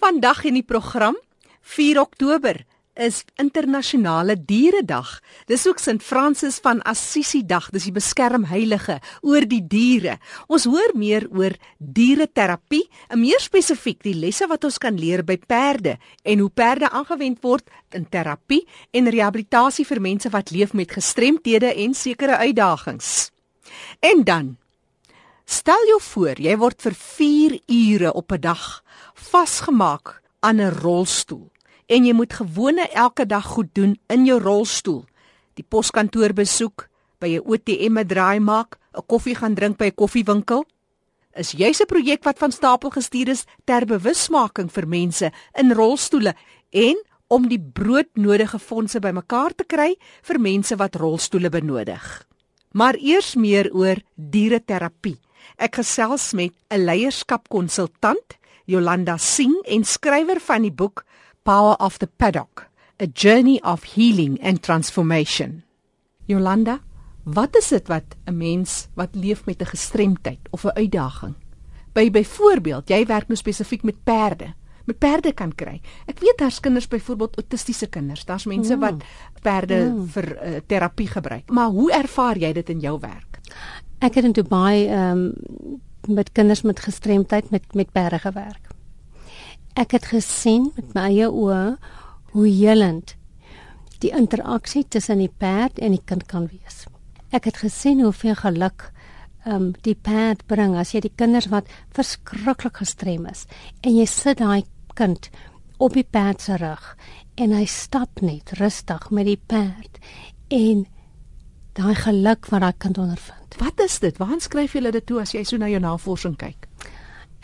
Vandag 0.00 0.46
in 0.48 0.56
die 0.56 0.64
program 0.64 1.16
4 1.60 1.98
Oktober 2.00 2.62
is 2.96 3.18
internasionale 3.36 4.32
dieredag. 4.48 5.10
Dis 5.44 5.66
ook 5.68 5.78
Sint 5.78 6.00
Fransis 6.02 6.56
van 6.64 6.80
Assisi 6.88 7.42
dag, 7.44 7.66
dis 7.68 7.84
die 7.90 7.92
beskermheilige 7.92 8.96
oor 9.20 9.44
die 9.44 9.60
diere. 9.60 10.14
Ons 10.48 10.64
hoor 10.72 10.94
meer 10.96 11.26
oor 11.36 11.52
diereterapie, 11.76 12.86
en 13.12 13.20
meer 13.20 13.44
spesifiek 13.44 14.00
die 14.06 14.16
lesse 14.16 14.48
wat 14.48 14.64
ons 14.64 14.80
kan 14.80 14.96
leer 14.96 15.20
by 15.20 15.36
perde 15.36 15.98
en 16.24 16.46
hoe 16.46 16.48
perde 16.48 16.88
aangewend 16.88 17.44
word 17.44 17.68
in 17.92 18.08
terapie 18.08 18.62
en 18.96 19.12
rehabilitasie 19.12 19.84
vir 19.84 20.00
mense 20.00 20.32
wat 20.32 20.48
leef 20.56 20.72
met 20.72 20.96
gestremthede 20.96 21.74
en 21.76 21.92
sekere 21.94 22.40
uitdagings. 22.40 23.28
En 24.00 24.24
dan 24.24 24.56
Stel 25.50 25.82
jou 25.88 25.98
voor, 26.12 26.38
jy 26.38 26.52
word 26.62 26.78
vir 26.84 26.94
4 26.94 27.54
ure 27.74 28.10
op 28.14 28.32
'n 28.32 28.40
dag 28.40 28.84
vasgemaak 29.14 30.22
aan 30.46 30.60
'n 30.60 30.78
rolstoel 30.78 31.50
en 31.86 32.04
jy 32.04 32.12
moet 32.12 32.32
gewone 32.32 32.86
elke 32.94 33.26
dag 33.26 33.44
goed 33.44 33.74
doen 33.74 33.98
in 34.06 34.24
jou 34.24 34.38
rolstoel. 34.40 35.04
Die 35.54 35.64
poskantoor 35.68 36.32
besoek, 36.32 36.88
by 37.18 37.26
'n 37.26 37.52
ATM 37.52 37.98
'n 37.98 38.06
draai 38.06 38.40
maak, 38.40 38.78
'n 38.94 39.06
koffie 39.06 39.34
gaan 39.34 39.54
drink 39.54 39.76
by 39.76 39.86
'n 39.86 39.94
koffiewinkel. 39.94 40.64
Is 41.34 41.52
jy's 41.52 41.80
'n 41.80 41.86
projek 41.86 42.24
wat 42.24 42.38
van 42.38 42.52
stapel 42.52 42.90
gestuur 42.90 43.28
is 43.28 43.44
ter 43.64 43.84
bewusmaking 43.84 44.70
vir 44.70 44.86
mense 44.86 45.32
in 45.54 45.72
rolstoele 45.72 46.34
en 46.70 46.96
om 47.26 47.48
die 47.48 47.60
broodnodige 47.72 48.58
fondse 48.58 49.00
bymekaar 49.00 49.54
te 49.54 49.64
kry 49.64 49.96
vir 50.22 50.40
mense 50.40 50.76
wat 50.76 50.94
rolstoele 50.94 51.48
benodig. 51.48 52.26
Maar 52.72 52.94
eers 52.94 53.34
meer 53.34 53.72
oor 53.72 53.96
diereterapie. 54.14 55.18
Ek 55.56 55.74
gesels 55.74 56.32
met 56.32 56.52
'n 56.70 56.84
leierskapkonsultant, 56.84 58.38
Jolanda 58.64 59.16
Singh 59.16 59.60
en 59.66 59.84
skrywer 59.84 60.40
van 60.40 60.62
die 60.62 60.72
boek 60.72 61.04
Power 61.42 61.76
of 61.78 61.98
the 61.98 62.06
Paddock: 62.06 62.68
A 63.02 63.06
Journey 63.12 63.60
of 63.62 63.94
Healing 63.94 64.38
and 64.42 64.62
Transformation. 64.62 65.62
Jolanda, 66.26 66.80
wat 67.24 67.56
is 67.56 67.68
dit 67.68 67.88
wat 67.88 68.16
'n 68.26 68.36
mens 68.36 68.88
wat 68.94 69.14
leef 69.14 69.44
met 69.46 69.60
'n 69.60 69.66
gestremdheid 69.66 70.48
of 70.50 70.64
'n 70.64 70.76
uitdaging 70.76 71.34
by 71.92 72.10
byvoorbeeld 72.10 72.88
jy 72.88 73.06
werk 73.06 73.28
nou 73.28 73.36
spesifiek 73.36 73.82
met 73.82 74.04
perde 74.04 74.54
met 74.90 74.98
perde 74.98 75.30
kan 75.36 75.52
kry. 75.54 75.76
Ek 76.10 76.18
weet 76.18 76.40
daar's 76.40 76.58
kinders 76.60 76.88
byvoorbeeld 76.90 77.36
autistiese 77.38 77.86
kinders. 77.86 78.24
Daar's 78.26 78.48
mense 78.50 78.74
mm. 78.74 78.80
wat 78.80 79.04
perde 79.44 79.78
mm. 79.86 80.06
vir 80.16 80.26
uh, 80.34 80.62
terapie 80.66 81.06
gebruik. 81.06 81.50
Maar 81.54 81.70
hoe 81.70 81.92
ervaar 81.94 82.40
jy 82.40 82.50
dit 82.58 82.72
in 82.74 82.80
jou 82.82 82.96
werk? 82.98 83.29
Ek 84.00 84.16
het 84.16 84.24
in 84.24 84.32
Dubai 84.32 84.86
ehm 84.88 85.18
um, 85.18 85.78
met 86.08 86.32
kinders 86.32 86.62
met 86.62 86.80
gestremdheid 86.80 87.50
met 87.50 87.74
met 87.74 87.92
perde 87.92 88.18
gewerk. 88.18 88.68
Ek 89.76 89.90
het 89.90 90.04
gesien 90.04 90.70
met 90.76 90.94
my 90.94 91.02
eie 91.10 91.28
oë 91.28 91.76
hoe 92.32 92.46
helend 92.46 93.12
die 94.00 94.10
interaksie 94.16 94.86
tussen 94.88 95.20
die 95.20 95.32
perd 95.38 95.78
en 95.78 95.92
die 95.92 96.04
kind 96.04 96.24
kan 96.26 96.48
wees. 96.48 96.86
Ek 97.30 97.44
het 97.44 97.60
gesien 97.60 98.00
hoeveel 98.00 98.34
geluk 98.34 98.88
ehm 99.44 99.54
um, 99.54 99.68
die 99.84 99.94
perd 99.94 100.46
bring 100.46 100.76
as 100.76 100.94
jy 100.94 101.00
die 101.04 101.16
kinders 101.16 101.50
wat 101.52 101.68
verskriklik 101.92 102.80
gestrem 102.80 103.26
is 103.26 103.44
en 103.80 103.96
jy 103.96 104.06
sit 104.06 104.40
daai 104.40 104.64
kind 104.96 105.28
op 105.78 105.92
die 105.92 106.08
perd 106.08 106.40
se 106.40 106.56
rug 106.56 106.96
en 107.36 107.52
hy 107.52 107.66
stap 107.66 108.24
net 108.24 108.56
rustig 108.60 109.10
met 109.10 109.28
die 109.28 109.40
perd 109.46 110.00
en 110.48 110.86
daai 111.78 111.94
geluk 111.94 112.48
wat 112.50 112.64
daai 112.64 112.74
kind 112.78 112.98
ondervind. 112.98 113.56
Wat 113.58 113.80
is 113.84 113.98
dit? 114.02 114.16
Waar 114.18 114.40
skryf 114.40 114.74
jy 114.74 114.90
dit 114.90 115.06
toe 115.06 115.20
as 115.20 115.34
jy 115.34 115.44
so 115.44 115.56
na 115.56 115.68
jou 115.70 115.80
navorsing 115.80 116.36
kyk? 116.36 116.68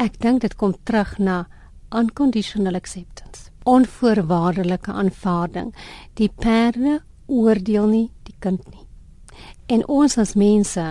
Ek 0.03 0.19
dink 0.21 0.43
dit 0.43 0.57
kom 0.57 0.75
terug 0.85 1.19
na 1.19 1.47
unconditional 1.95 2.75
acceptance. 2.75 3.51
Onvoorwaardelike 3.65 4.93
aanvaarding. 4.93 5.75
Die 6.15 6.29
perde 6.29 7.01
oordeel 7.27 7.87
nie 7.87 8.11
die 8.27 8.37
kind 8.39 8.63
nie. 8.71 8.85
En 9.67 9.83
ons 9.89 10.19
as 10.19 10.35
mense 10.35 10.85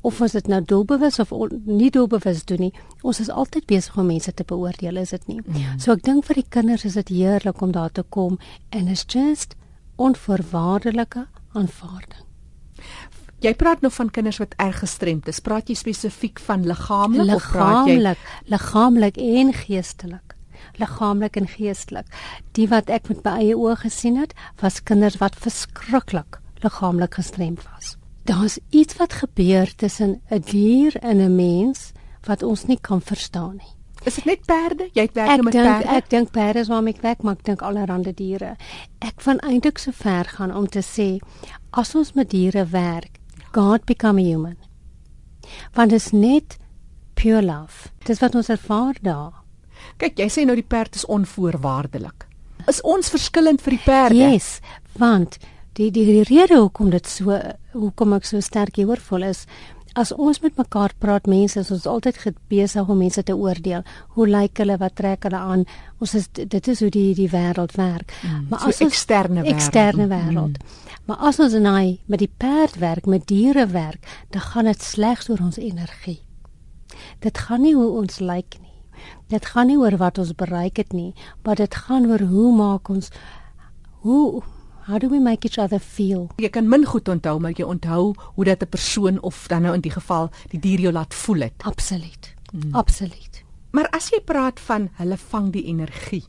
of 0.00 0.20
ons 0.22 0.32
dit 0.32 0.46
nou 0.48 0.60
doelbewus 0.64 1.18
of 1.18 1.32
nie 1.66 1.90
doelbewus 1.90 2.44
doen 2.48 2.68
nie, 2.68 2.72
ons 3.02 3.20
is 3.20 3.30
altyd 3.30 3.66
besig 3.66 3.96
om 3.98 4.06
mense 4.06 4.32
te 4.32 4.46
beoordeel, 4.46 5.00
is 5.02 5.10
dit 5.10 5.26
nie? 5.30 5.40
Ja. 5.58 5.74
So 5.80 5.96
ek 5.96 6.04
dink 6.06 6.28
vir 6.28 6.42
die 6.42 6.46
kinders 6.48 6.86
is 6.88 6.98
dit 7.00 7.12
heerlik 7.18 7.62
om 7.64 7.74
daar 7.74 7.92
te 7.92 8.04
kom 8.06 8.38
en 8.70 8.88
is 8.88 9.04
just 9.08 9.56
onvoorwaardelike 9.98 11.26
aanvaarding. 11.58 12.27
Jy 13.40 13.52
praat 13.54 13.84
nou 13.84 13.90
van 13.94 14.10
kinders 14.10 14.40
wat 14.42 14.54
erg 14.58 14.80
gestremd 14.82 15.28
is. 15.30 15.38
Praat 15.40 15.68
jy 15.70 15.76
spesifiek 15.78 16.40
van 16.42 16.64
liggaamlik 16.66 17.36
of 17.36 17.46
praat 17.52 17.86
jy 17.86 18.00
liggaamlik, 18.00 18.18
liggaamlik 18.50 19.20
en 19.22 19.52
geestelik? 19.54 20.34
Liggaamlik 20.82 21.38
en 21.38 21.46
geestelik. 21.46 22.18
Die 22.58 22.66
wat 22.68 22.90
ek 22.90 23.08
met 23.08 23.22
my 23.22 23.36
eie 23.44 23.54
oë 23.54 23.76
gesien 23.84 24.18
het, 24.18 24.34
was 24.58 24.82
kinders 24.82 25.20
wat 25.22 25.38
verskriklik 25.38 26.40
liggaamlik 26.66 27.14
gestremd 27.14 27.62
was. 27.70 27.94
Daar's 28.26 28.58
iets 28.74 28.98
wat 28.98 29.12
gebeur 29.22 29.70
tussen 29.74 30.20
'n 30.30 30.42
dier 30.50 30.96
en 30.96 31.22
'n 31.22 31.36
mens 31.36 31.92
wat 32.26 32.42
ons 32.42 32.66
nie 32.66 32.78
kan 32.80 33.00
verstaan 33.00 33.56
nie. 33.56 33.77
Is 34.06 34.14
dit 34.14 34.24
net 34.24 34.44
perde? 34.46 34.88
Jy 34.94 35.08
werk 35.12 35.28
nou 35.28 35.42
met 35.48 35.56
denk, 35.56 35.66
perde. 35.66 35.96
Ek 35.96 36.10
dink 36.12 36.30
perde 36.34 36.62
is 36.62 36.70
waarmee 36.70 36.94
ek 36.94 37.02
werk, 37.02 37.22
maar 37.22 37.38
ek 37.38 37.44
dink 37.48 37.64
allerlei 37.66 38.12
diere. 38.14 38.54
Ek 39.04 39.20
van 39.24 39.40
eintlik 39.46 39.78
so 39.78 39.92
ver 39.92 40.30
gaan 40.36 40.54
om 40.54 40.68
te 40.68 40.82
sê 40.84 41.18
as 41.70 41.94
ons 41.94 42.14
met 42.14 42.30
diere 42.30 42.64
werk, 42.72 43.18
God 43.52 43.84
become 43.84 44.20
a 44.20 44.24
human. 44.24 44.56
Want 45.74 45.90
dit 45.90 46.00
is 46.00 46.12
net 46.12 46.58
pure 47.14 47.42
love. 47.42 47.90
Dis 48.06 48.20
wat 48.22 48.34
ons 48.34 48.48
ervaar 48.48 48.96
daar. 49.02 49.44
Kyk, 49.98 50.18
jy 50.18 50.28
sê 50.30 50.44
nou 50.46 50.56
die 50.58 50.66
perd 50.66 50.94
is 50.98 51.06
onvoorwaardelik. 51.06 52.26
Is 52.68 52.82
ons 52.86 53.10
verskillend 53.10 53.62
vir 53.64 53.76
die 53.76 53.84
perde? 53.84 54.18
Yes, 54.18 54.58
want 54.98 55.38
die 55.78 55.90
die, 55.94 56.04
die 56.04 56.24
rede 56.26 56.58
hoekom 56.58 56.90
dit 56.90 57.06
so 57.06 57.36
hoekom 57.72 58.16
ek 58.16 58.26
so 58.26 58.42
sterk 58.42 58.80
hieroor 58.80 59.00
voel 59.02 59.28
is 59.30 59.44
as 59.98 60.12
ons 60.14 60.38
met 60.44 60.54
mekaar 60.58 60.92
praat 61.02 61.26
mense 61.26 61.58
is 61.58 61.70
ons 61.74 61.86
altyd 61.90 62.18
besig 62.50 62.90
om 62.90 63.00
mense 63.02 63.22
te 63.22 63.34
oordeel. 63.34 63.82
Hoe 64.14 64.26
lyk 64.28 64.60
hulle? 64.62 64.76
Wat 64.78 64.94
trek 64.98 65.26
hulle 65.26 65.38
aan? 65.38 65.64
Ons 65.98 66.14
is 66.18 66.28
dit 66.34 66.68
is 66.72 66.82
hoe 66.84 66.90
die 66.94 67.14
die 67.18 67.28
wêreld 67.32 67.74
werk. 67.78 68.14
Mm, 68.22 68.46
maar 68.50 68.62
as 68.68 68.78
so 68.78 68.86
ons 68.86 68.94
eksterne 68.94 69.42
wêreld. 69.42 69.56
eksterne 69.56 70.06
wêreld. 70.12 70.58
Mm. 70.58 70.86
maar 71.08 71.16
as 71.30 71.38
ons 71.40 71.54
naai 71.64 71.98
met 72.06 72.20
die 72.20 72.30
perd 72.36 72.76
werk 72.78 73.06
met 73.06 73.26
diere 73.26 73.66
werk 73.72 74.04
dan 74.30 74.42
gaan 74.44 74.68
dit 74.68 74.82
slegs 74.82 75.30
oor 75.30 75.40
ons 75.40 75.58
energie. 75.58 76.20
Dit 77.24 77.38
gaan 77.38 77.62
nie 77.62 77.74
hoe 77.74 77.90
ons 78.00 78.20
lyk 78.20 78.58
nie. 78.60 78.76
Dit 79.28 79.46
gaan 79.46 79.66
nie 79.66 79.78
oor 79.78 79.96
wat 79.96 80.18
ons 80.18 80.34
bereik 80.34 80.76
het 80.76 80.92
nie 80.92 81.14
maar 81.42 81.56
dit 81.56 81.74
gaan 81.74 82.06
oor 82.10 82.22
hoe 82.28 82.52
maak 82.54 82.88
ons 82.88 83.10
hoe 84.04 84.42
How 84.88 84.96
do 84.96 85.08
we 85.10 85.18
make 85.20 85.44
each 85.44 85.58
other 85.58 85.78
feel? 85.78 86.30
Jy 86.40 86.48
kan 86.48 86.68
min 86.68 86.86
goed 86.88 87.10
onthou, 87.12 87.34
maar 87.44 87.52
jy 87.52 87.66
onthou 87.68 88.14
hoe 88.34 88.44
dat 88.44 88.62
'n 88.62 88.68
persoon 88.72 89.20
of 89.20 89.46
dan 89.46 89.62
nou 89.62 89.74
in 89.74 89.80
die 89.84 89.92
geval 89.92 90.30
die 90.48 90.60
dier 90.60 90.80
jou 90.80 90.92
laat 90.92 91.14
voel 91.14 91.40
het. 91.40 91.62
Absoluut. 91.62 92.34
Mm. 92.52 92.74
Absoluut. 92.74 93.44
Maar 93.70 93.88
as 93.88 94.08
jy 94.08 94.20
praat 94.24 94.60
van 94.60 94.88
hulle 94.96 95.16
vang 95.16 95.52
die 95.52 95.64
energie, 95.64 96.24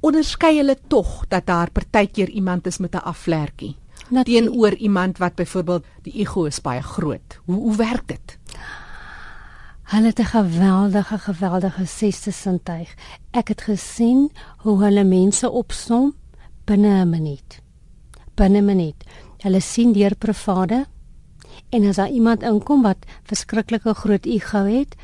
onderskei 0.00 0.56
hulle 0.56 0.76
tog 0.86 1.28
dat 1.28 1.46
daar 1.46 1.70
partykeer 1.70 2.28
iemand 2.28 2.66
is 2.66 2.78
met 2.78 2.94
'n 2.94 3.04
afvlerkie 3.04 3.76
teenoor 4.24 4.74
iemand 4.74 5.18
wat 5.18 5.34
byvoorbeeld 5.34 5.84
die 6.02 6.12
ego 6.12 6.44
is 6.44 6.60
baie 6.60 6.82
groot. 6.82 7.40
Hoe 7.44 7.56
hoe 7.56 7.76
werk 7.76 8.08
dit? 8.08 8.38
Hulle 9.82 10.06
het 10.06 10.18
'n 10.18 10.24
geweldige 10.24 11.18
geweldige 11.18 11.86
sesde 11.86 12.30
sintuig. 12.30 12.94
Ek 13.30 13.48
het 13.48 13.60
gesien 13.60 14.30
hoe 14.58 14.84
hulle 14.84 15.04
mense 15.04 15.50
opsom 15.50 16.14
binne 16.64 17.04
'n 17.04 17.10
minuut 17.10 17.66
binne 18.38 18.62
minuut. 18.62 19.04
Hulle 19.42 19.60
sien 19.60 19.92
deur 19.92 20.14
private 20.18 20.86
en 21.74 21.84
as 21.88 21.98
daar 22.00 22.14
iemand 22.14 22.46
inkom 22.46 22.86
wat 22.86 23.04
verskriklike 23.28 23.94
groot 23.94 24.26
ego 24.26 24.64
het, 24.68 24.94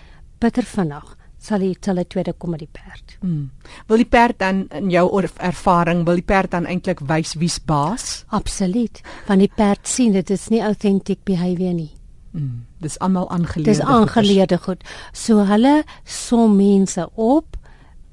bitter 0.41 0.65
vinnig 0.65 1.17
sal 1.45 1.61
hy 1.61 1.75
tel 1.77 2.01
dit 2.01 2.09
tweede 2.09 2.33
kom 2.41 2.55
met 2.55 2.63
die 2.63 2.71
perd. 2.73 3.17
Hmm. 3.21 3.51
Wil 3.91 4.01
die 4.01 4.09
perd 4.09 4.39
dan 4.41 4.63
in 4.79 4.89
jou 4.93 5.05
ervaring 5.21 6.05
wil 6.09 6.21
die 6.21 6.25
perd 6.25 6.55
dan 6.55 6.69
eintlik 6.71 7.03
wys 7.05 7.35
wie's 7.41 7.59
baas? 7.61 8.25
Absoluut. 8.33 9.03
Want 9.29 9.45
die 9.45 9.51
perd 9.53 9.85
sien 9.89 10.15
dit 10.17 10.31
is 10.33 10.49
nie 10.53 10.63
authentic 10.65 11.21
behavior 11.29 11.75
nie. 11.77 11.91
Hmm. 12.33 12.65
Dis 12.83 12.97
almal 13.05 13.29
aangeleerde. 13.31 13.71
Dis 13.71 13.85
aangeleerde 13.85 14.59
goed. 14.65 14.87
So 15.13 15.45
hulle 15.45 15.83
som 16.05 16.57
mense 16.57 17.05
op 17.15 17.59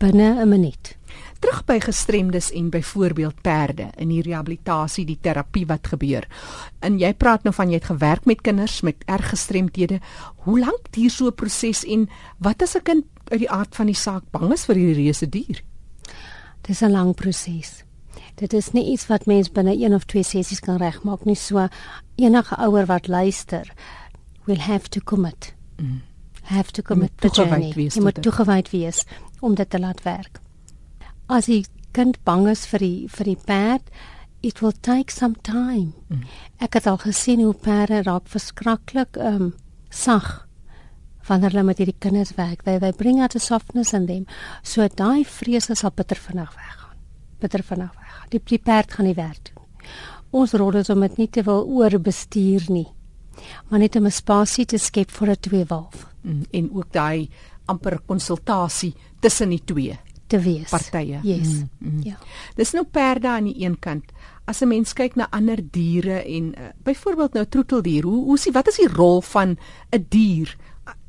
binne 0.02 0.42
'n 0.44 0.50
minuut 0.50 0.98
terug 1.42 1.64
by 1.66 1.80
gestremdes 1.82 2.52
en 2.54 2.70
byvoorbeeld 2.70 3.42
perde 3.42 3.90
in 3.98 4.12
die 4.14 4.22
rehabilitasie, 4.22 5.06
die 5.10 5.18
terapie 5.22 5.66
wat 5.70 5.90
gebeur. 5.94 6.28
En 6.86 7.00
jy 7.02 7.12
praat 7.18 7.46
nou 7.48 7.54
van 7.56 7.72
jy 7.72 7.80
het 7.80 7.90
gewerk 7.90 8.28
met 8.30 8.44
kinders 8.46 8.82
met 8.86 9.02
erg 9.10 9.32
gestremdhede. 9.34 10.00
Hoe 10.46 10.60
lank 10.60 10.92
duur 10.94 11.10
so 11.10 11.28
'n 11.28 11.36
proses 11.36 11.84
en 11.86 12.10
wat 12.38 12.62
as 12.62 12.76
'n 12.76 12.84
kind 12.84 13.06
uit 13.32 13.40
die 13.40 13.50
aard 13.50 13.76
van 13.76 13.86
die 13.86 13.96
saak 13.96 14.24
bang 14.32 14.52
is 14.54 14.66
vir 14.66 14.76
hierdie 14.76 15.04
reuse 15.04 15.30
dier? 15.30 15.64
Dis 16.62 16.82
'n 16.82 16.92
lang 16.92 17.16
proses. 17.16 17.84
Dit 18.36 18.54
is 18.54 18.72
nie 18.72 18.92
iets 18.92 19.08
wat 19.08 19.26
mens 19.26 19.52
binne 19.52 19.76
een 19.76 19.94
of 19.94 20.06
twee 20.06 20.24
sessies 20.24 20.60
kan 20.60 20.78
regmaak 20.78 21.26
nie. 21.26 21.36
So 21.36 21.68
enige 22.16 22.56
ouer 22.56 22.86
wat 22.86 23.08
luister, 23.08 23.74
will 24.46 24.60
have 24.60 24.90
to 24.90 25.00
commit. 25.04 25.54
Mm. 25.78 26.02
Have 26.42 26.72
to 26.72 26.82
commit 26.82 27.12
to 27.16 27.30
the 27.30 27.42
journey. 27.44 27.90
Jy 27.90 28.02
moet 28.02 28.22
toegewyd 28.22 28.70
wees 28.70 29.06
om 29.40 29.56
dit 29.56 29.70
te 29.70 29.80
laat 29.80 30.04
werk 30.04 30.42
as 31.32 31.48
die 31.48 31.64
kind 31.96 32.20
bang 32.28 32.48
is 32.52 32.66
vir 32.70 32.84
die 32.84 33.08
vir 33.12 33.30
die 33.32 33.40
perd, 33.48 33.90
it 34.42 34.62
will 34.62 34.74
take 34.74 35.14
some 35.14 35.36
time. 35.46 35.94
Mm. 36.10 36.24
Ek 36.64 36.78
het 36.80 36.88
al 36.90 37.00
gesien 37.02 37.44
hoe 37.44 37.54
perde 37.54 38.02
raak 38.08 38.30
verskriklik 38.32 39.20
ehm 39.20 39.52
um, 39.52 39.52
sag 39.92 40.48
wanneer 41.28 41.52
hulle 41.52 41.68
met 41.68 41.82
hierdie 41.82 42.00
kinders 42.00 42.34
werk. 42.38 42.64
They 42.66 42.80
they 42.80 42.94
bring 42.98 43.22
out 43.22 43.36
a 43.36 43.40
softness 43.40 43.94
in 43.94 44.08
them. 44.08 44.26
So 44.64 44.88
daai 44.88 45.24
vrese 45.28 45.76
sal 45.76 45.94
bitter 45.96 46.18
vinnig 46.18 46.50
weggaan. 46.56 46.98
Bitter 47.40 47.64
vinnig 47.64 47.92
weggaan. 47.92 48.32
Die, 48.32 48.42
die 48.54 48.60
perd 48.60 48.96
gaan 48.96 49.06
nie 49.06 49.18
werk 49.18 49.52
doen. 49.52 49.68
Ons 50.32 50.56
rol 50.56 50.80
is 50.80 50.90
om 50.90 51.04
dit 51.04 51.18
nie 51.20 51.30
te 51.30 51.44
wil 51.44 51.66
oorbestuur 51.68 52.70
nie. 52.72 52.88
Maar 53.70 53.80
net 53.80 53.96
om 53.96 54.06
'n 54.06 54.12
spasie 54.12 54.66
te 54.66 54.78
skep 54.78 55.12
vir 55.12 55.30
'n 55.32 55.40
twee 55.40 55.66
wolf. 55.66 56.08
Mm, 56.24 56.46
en 56.52 56.72
ook 56.74 56.92
daai 56.92 57.30
amper 57.66 58.00
konsultasie 58.06 58.96
tussen 59.20 59.50
die 59.50 59.64
twee 59.66 60.00
te 60.32 60.40
wees. 60.40 60.70
Partye. 60.72 61.20
Yes. 61.28 61.48
Mm, 61.48 61.70
mm. 61.80 62.02
Ja. 62.08 62.18
Dis 62.56 62.72
nou 62.78 62.86
perde 62.88 63.30
aan 63.32 63.50
die 63.50 63.66
een 63.66 63.78
kant. 63.80 64.12
As 64.48 64.62
'n 64.62 64.68
mens 64.68 64.94
kyk 64.94 65.16
na 65.16 65.28
ander 65.30 65.60
diere 65.72 66.24
en 66.24 66.54
uh, 66.58 66.72
byvoorbeeld 66.84 67.34
nou 67.34 67.46
troeteldier, 67.46 68.04
hoe 68.04 68.24
hoe 68.26 68.38
sien 68.38 68.54
wat 68.54 68.68
is 68.68 68.80
die 68.80 68.88
rol 68.88 69.22
van 69.22 69.58
'n 69.92 70.06
dier? 70.10 70.56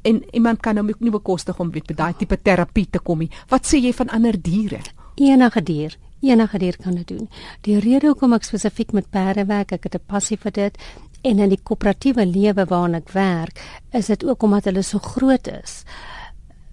En 0.03 0.23
iemand 0.35 0.61
kan 0.61 0.75
nou 0.75 0.95
nie 0.99 1.11
bekostig 1.11 1.59
om 1.59 1.71
met 1.73 1.97
daai 1.97 2.15
tipe 2.17 2.43
terapie 2.43 2.87
te 2.91 2.99
kom 2.99 3.19
nie. 3.19 3.31
Wat 3.49 3.67
sê 3.67 3.79
jy 3.79 3.93
van 3.93 4.09
ander 4.09 4.43
diere? 4.43 4.81
Enige 5.15 5.63
dier, 5.63 5.97
enige 6.21 6.59
dier 6.59 6.77
kan 6.77 6.95
dit 6.95 7.09
doen. 7.09 7.29
Die 7.61 7.79
rede 7.79 8.07
hoekom 8.07 8.33
ek 8.33 8.45
spesifiek 8.45 8.93
met 8.93 9.11
perde 9.11 9.45
werk, 9.45 9.73
ek 9.73 9.85
het 9.85 9.95
'n 9.95 10.07
passie 10.07 10.37
vir 10.37 10.53
dit 10.53 10.79
en 11.23 11.39
in 11.39 11.49
die 11.49 11.63
koöperatiewe 11.63 12.27
lewe 12.27 12.65
waarin 12.65 12.95
ek 12.95 13.11
werk, 13.11 13.61
is 13.93 14.07
dit 14.07 14.25
ook 14.25 14.43
omdat 14.43 14.65
hulle 14.65 14.83
so 14.83 14.99
groot 14.99 15.47
is. 15.47 15.85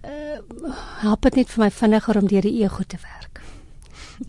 Uh, 0.09 0.73
help 1.03 1.21
dit 1.27 1.41
net 1.41 1.51
vir 1.53 1.65
my 1.65 1.69
vinniger 1.69 2.17
om 2.17 2.27
deur 2.29 2.45
die 2.45 2.63
ego 2.63 2.85
te 2.88 2.97
werk. 3.03 3.41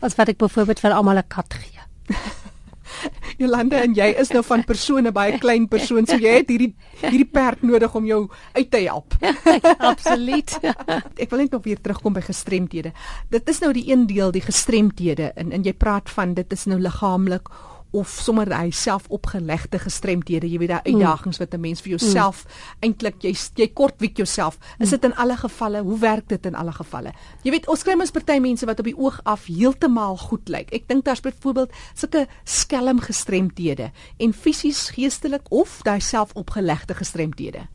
As 0.04 0.16
wat 0.18 0.28
ek 0.32 0.40
byvoorbeeld 0.42 0.82
vir 0.82 0.92
almal 0.92 1.22
'n 1.22 1.28
kat 1.28 1.54
gee. 1.54 1.80
Jolande 3.40 3.76
en 3.80 3.94
jy 3.96 4.10
is 4.20 4.28
nou 4.34 4.42
van 4.44 4.64
persone 4.64 5.12
baie 5.12 5.38
klein 5.38 5.68
persoon, 5.68 6.06
so 6.06 6.18
jy 6.20 6.34
het 6.40 6.50
hierdie 6.52 6.74
hierdie 7.00 7.28
perd 7.32 7.62
nodig 7.62 7.94
om 7.94 8.04
jou 8.04 8.28
uit 8.52 8.70
te 8.70 8.82
help. 8.84 9.16
Absoluut. 9.92 10.58
ek 11.22 11.30
wil 11.30 11.38
net 11.40 11.56
nog 11.56 11.64
weer 11.64 11.80
terugkom 11.80 12.12
by 12.12 12.24
gestremthede. 12.26 12.92
Dit 13.32 13.48
is 13.48 13.62
nou 13.64 13.72
die 13.72 13.88
een 13.88 14.06
deel 14.06 14.34
die 14.36 14.44
gestremthede 14.44 15.32
en 15.32 15.52
en 15.52 15.64
jy 15.64 15.72
praat 15.72 16.10
van 16.10 16.34
dit 16.34 16.52
is 16.52 16.66
nou 16.66 16.80
liggaamlik 16.80 17.48
of 17.90 18.08
sommer 18.22 18.48
hy 18.54 18.70
self 18.70 19.08
opgelegde 19.08 19.78
gestremdhede, 19.82 20.48
jy 20.50 20.58
weet 20.62 20.72
daai 20.74 20.92
mm. 20.92 21.00
uitdagings 21.00 21.40
wat 21.42 21.54
'n 21.54 21.60
mens 21.60 21.80
vir 21.80 21.96
jouself 21.96 22.44
mm. 22.44 22.86
eintlik 22.86 23.22
jy 23.22 23.34
jy 23.56 23.68
kortwiek 23.74 24.16
jouself. 24.16 24.58
Is 24.78 24.90
dit 24.90 25.04
in 25.04 25.14
alle 25.14 25.36
gevalle? 25.36 25.82
Hoe 25.82 25.98
werk 25.98 26.28
dit 26.28 26.46
in 26.46 26.54
alle 26.54 26.72
gevalle? 26.72 27.12
Jy 27.42 27.50
weet 27.50 27.68
ons 27.68 27.82
kry 27.82 27.96
mens 27.96 28.10
party 28.10 28.38
mense 28.38 28.66
wat 28.66 28.78
op 28.78 28.84
die 28.84 28.96
oog 28.96 29.20
af 29.24 29.46
heeltemal 29.46 30.16
goed 30.16 30.48
lyk. 30.48 30.72
Ek 30.72 30.88
dink 30.88 31.04
daar's 31.04 31.20
byvoorbeeld 31.20 31.72
sulke 31.94 32.26
skelm 32.44 33.00
gestremdhede 33.00 33.90
en 34.18 34.32
fisies, 34.32 34.90
geestelik 34.90 35.50
of 35.50 35.80
daai 35.82 36.00
self 36.00 36.32
opgelegde 36.34 36.94
gestremdhede. 36.94 37.68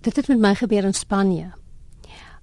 Dit 0.00 0.16
het 0.16 0.28
met 0.28 0.38
my 0.38 0.54
gebeur 0.54 0.84
in 0.84 0.94
Spanje 0.94 1.52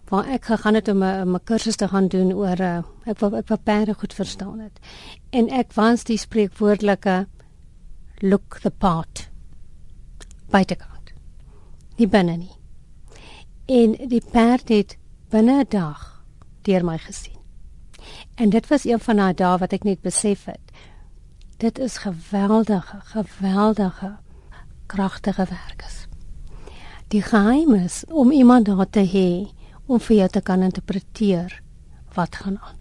waar 0.10 0.28
ek 0.28 0.46
gegaan 0.46 0.74
het 0.74 0.88
om 0.88 1.04
'n 1.04 1.44
kursus 1.44 1.76
te 1.76 1.88
gaan 1.88 2.08
doen 2.08 2.34
oor 2.34 2.60
uh, 2.60 2.84
ek 3.06 3.20
wil 3.20 3.36
ek 3.36 3.48
wil 3.48 3.60
baie 3.64 3.94
goed 3.94 4.14
verstaan 4.14 4.60
het. 4.60 4.80
En 5.30 5.50
ek 5.50 5.74
wans 5.74 6.04
die 6.04 6.18
spreekwoordelike 6.18 7.28
look 8.20 8.60
the 8.62 8.70
part 8.70 9.30
buitekant. 10.50 11.14
Nie 11.98 12.08
binne 12.08 12.38
nie. 12.38 12.56
En 13.66 13.96
die 14.10 14.22
perd 14.32 14.70
het 14.70 14.98
binne 15.30 15.64
'n 15.64 15.70
dag 15.70 16.24
deur 16.62 16.86
my 16.86 16.98
gesien. 16.98 17.40
En 18.36 18.50
dit 18.50 18.68
was 18.68 18.86
een 18.86 19.00
van 19.00 19.16
daai 19.16 19.34
dae 19.34 19.58
wat 19.58 19.74
ek 19.74 19.84
net 19.84 20.02
besef 20.02 20.46
het. 20.46 20.72
Dit 21.58 21.80
is 21.80 21.98
geweldige, 21.98 23.00
geweldige 23.00 24.18
kragtige 24.86 25.46
werk 25.50 25.84
is. 25.88 26.08
Die 27.08 27.22
geheim 27.22 27.74
is 27.74 28.04
om 28.08 28.32
iemand 28.32 28.66
daar 28.66 28.90
te 28.90 29.06
hê 29.06 29.54
om 29.88 30.00
vir 30.00 30.18
jou 30.18 30.30
te 30.30 30.42
kan 30.42 30.64
interpreteer 30.64 31.62
wat 32.16 32.36
gaan 32.36 32.58
aan. 32.62 32.78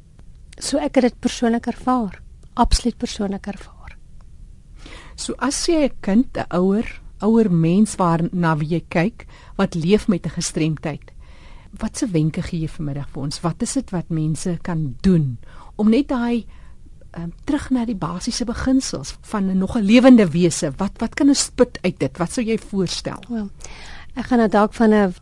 So 0.59 0.79
ek 0.79 1.01
het 1.01 1.09
dit 1.09 1.21
persoonlik 1.21 1.67
ervaar, 1.67 2.21
absoluut 2.55 2.99
persoonlik 2.99 3.47
ervaar. 3.47 3.97
So 5.17 5.35
as 5.39 5.67
jy 5.67 5.89
'n 5.89 5.97
kind, 6.01 6.37
'n 6.37 6.47
ouer, 6.51 7.01
ouer 7.21 7.51
mens 7.51 7.97
waarna 7.97 8.57
wie 8.59 8.69
jy 8.69 8.85
kyk 8.89 9.27
wat 9.57 9.75
leef 9.75 10.09
met 10.09 10.27
'n 10.27 10.37
gestremdheid, 10.37 11.13
wat 11.81 11.97
se 11.97 12.07
wenke 12.07 12.43
gee 12.43 12.61
jy 12.61 12.69
vanmiddag 12.69 13.09
vir 13.09 13.23
ons? 13.23 13.41
Wat 13.41 13.63
is 13.63 13.73
dit 13.73 13.91
wat 13.91 14.09
mense 14.09 14.59
kan 14.63 14.97
doen 15.01 15.39
om 15.77 15.89
net 15.89 16.09
daai 16.09 16.45
um, 17.17 17.33
terug 17.45 17.71
na 17.71 17.85
die 17.85 17.97
basiese 17.97 18.45
beginsels 18.45 19.17
van 19.21 19.51
'n 19.51 19.59
nog 19.59 19.77
'n 19.77 19.85
lewende 19.85 20.29
wese? 20.29 20.73
Wat 20.77 20.93
wat 20.99 21.15
kan 21.15 21.29
ons 21.29 21.45
spit 21.45 21.79
uit 21.83 21.99
dit? 21.99 22.19
Wat 22.19 22.33
sou 22.33 22.47
jy 22.47 22.59
voorstel? 22.59 23.23
Wel, 23.29 23.51
ek 24.15 24.25
gaan 24.25 24.39
nou 24.39 24.49
dalk 24.49 24.75
van 24.75 24.93
'n 24.93 25.15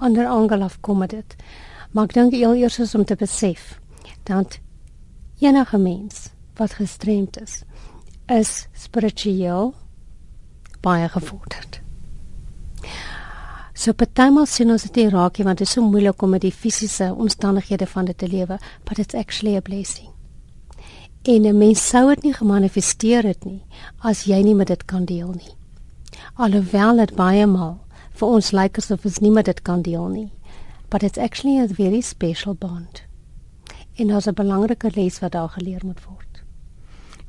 ander 0.00 0.26
angle 0.26 0.64
af 0.64 0.80
kom 0.80 1.06
dit. 1.06 1.36
Maar 1.90 2.04
ek 2.04 2.14
dink 2.14 2.32
heel 2.32 2.54
eers 2.54 2.78
is 2.78 2.94
om 2.94 3.04
te 3.04 3.16
besef 3.16 3.80
dat 4.22 4.58
enige 5.40 5.78
mens 5.78 6.30
wat 6.56 6.76
gestremd 6.78 7.40
is, 7.40 7.62
is 8.26 8.68
spiritueel 8.72 9.74
baie 10.80 11.08
gevorderd. 11.08 11.80
So 13.74 13.92
partymal 13.96 14.46
sien 14.46 14.70
ons 14.70 14.84
dit 14.84 15.12
raak 15.12 15.40
want 15.40 15.58
dit 15.58 15.66
is 15.66 15.72
so 15.72 15.82
moeilik 15.82 16.22
om 16.22 16.34
met 16.34 16.44
die 16.44 16.52
fisiese 16.52 17.14
omstandighede 17.14 17.86
van 17.86 18.04
dit 18.04 18.18
te 18.18 18.28
lewe, 18.28 18.58
but 18.84 18.98
it's 18.98 19.14
actually 19.14 19.56
a 19.56 19.60
blessing. 19.60 20.10
En 21.22 21.46
'n 21.46 21.58
mens 21.58 21.88
sou 21.88 22.08
dit 22.08 22.22
nie 22.22 22.32
gemanifesteer 22.32 23.22
het 23.22 23.44
nie 23.44 23.62
as 23.98 24.24
jy 24.24 24.42
nie 24.42 24.54
met 24.54 24.66
dit 24.66 24.84
kan 24.84 25.04
deel 25.04 25.32
nie. 25.32 25.54
Alhoewel 26.34 26.96
dit 26.96 27.14
baie 27.14 27.46
maal 27.46 27.78
vir 28.20 28.36
ons 28.36 28.52
lyk 28.52 28.78
asof 28.78 29.06
ons 29.08 29.20
nie 29.24 29.32
met 29.34 29.48
dit 29.48 29.62
kan 29.66 29.82
deel 29.82 30.08
nie. 30.08 30.28
But 30.90 31.02
it's 31.02 31.18
actually 31.18 31.58
a 31.58 31.68
very 31.68 32.00
special 32.00 32.54
bond. 32.54 33.02
En 33.96 34.08
daar's 34.08 34.26
'n 34.26 34.34
belangrike 34.34 34.90
les 34.94 35.20
wat 35.20 35.32
daar 35.32 35.48
geleer 35.48 35.80
moet 35.84 36.04
word. 36.04 36.42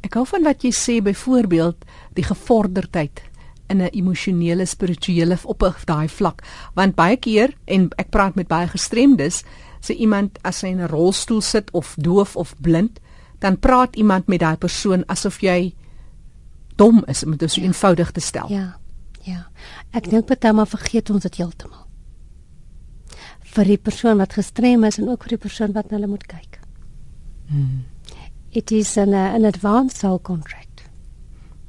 Ek 0.02 0.14
hou 0.14 0.26
van 0.26 0.44
wat 0.44 0.64
jy 0.64 0.72
sê 0.72 1.02
byvoorbeeld 1.04 1.86
die 2.14 2.24
gevorderdheid 2.24 3.22
in 3.70 3.82
'n 3.82 3.90
emosionele 3.92 4.66
spirituele 4.66 5.38
op 5.44 5.64
daai 5.86 6.08
vlak 6.10 6.44
want 6.74 6.96
baie 6.96 7.18
keer 7.18 7.54
en 7.66 7.90
ek 7.98 8.10
praat 8.10 8.36
met 8.36 8.48
baie 8.48 8.68
gestremdes 8.68 9.44
sê 9.80 9.96
iemand 9.96 10.40
as 10.44 10.62
hy 10.62 10.68
in 10.68 10.82
'n 10.82 10.88
rolstoel 10.88 11.42
sit 11.42 11.72
of 11.72 11.96
doof 11.98 12.36
of 12.36 12.56
blind 12.62 13.00
dan 13.40 13.60
praat 13.60 13.96
iemand 13.96 14.28
met 14.28 14.40
daai 14.40 14.58
persoon 14.58 15.04
asof 15.08 15.42
jy 15.42 15.74
dom 16.76 17.04
is 17.08 17.24
om 17.24 17.38
dit 17.38 17.52
so 17.52 17.62
eenvoudig 17.62 18.12
te 18.12 18.20
stel. 18.20 18.50
Ja. 18.50 18.81
Ja. 19.28 19.46
Ek 19.94 20.10
dink 20.10 20.28
baie 20.30 20.54
maar 20.54 20.70
vergeet 20.70 21.10
ons 21.14 21.24
dit 21.28 21.40
heeltemal. 21.42 21.86
Vir 23.52 23.66
die 23.74 23.78
persoon 23.78 24.22
wat 24.22 24.38
gestrem 24.40 24.84
is 24.88 25.00
en 25.02 25.10
ook 25.12 25.26
vir 25.28 25.36
die 25.36 25.44
persoon 25.46 25.74
wat 25.76 25.90
na 25.90 26.00
hulle 26.00 26.12
moet 26.12 26.26
kyk. 26.30 26.60
Hmm. 27.52 27.84
It 28.52 28.72
is 28.72 28.98
an 28.98 29.14
uh, 29.14 29.34
an 29.36 29.46
advanced 29.46 30.00
soul 30.00 30.20
contract. 30.20 30.86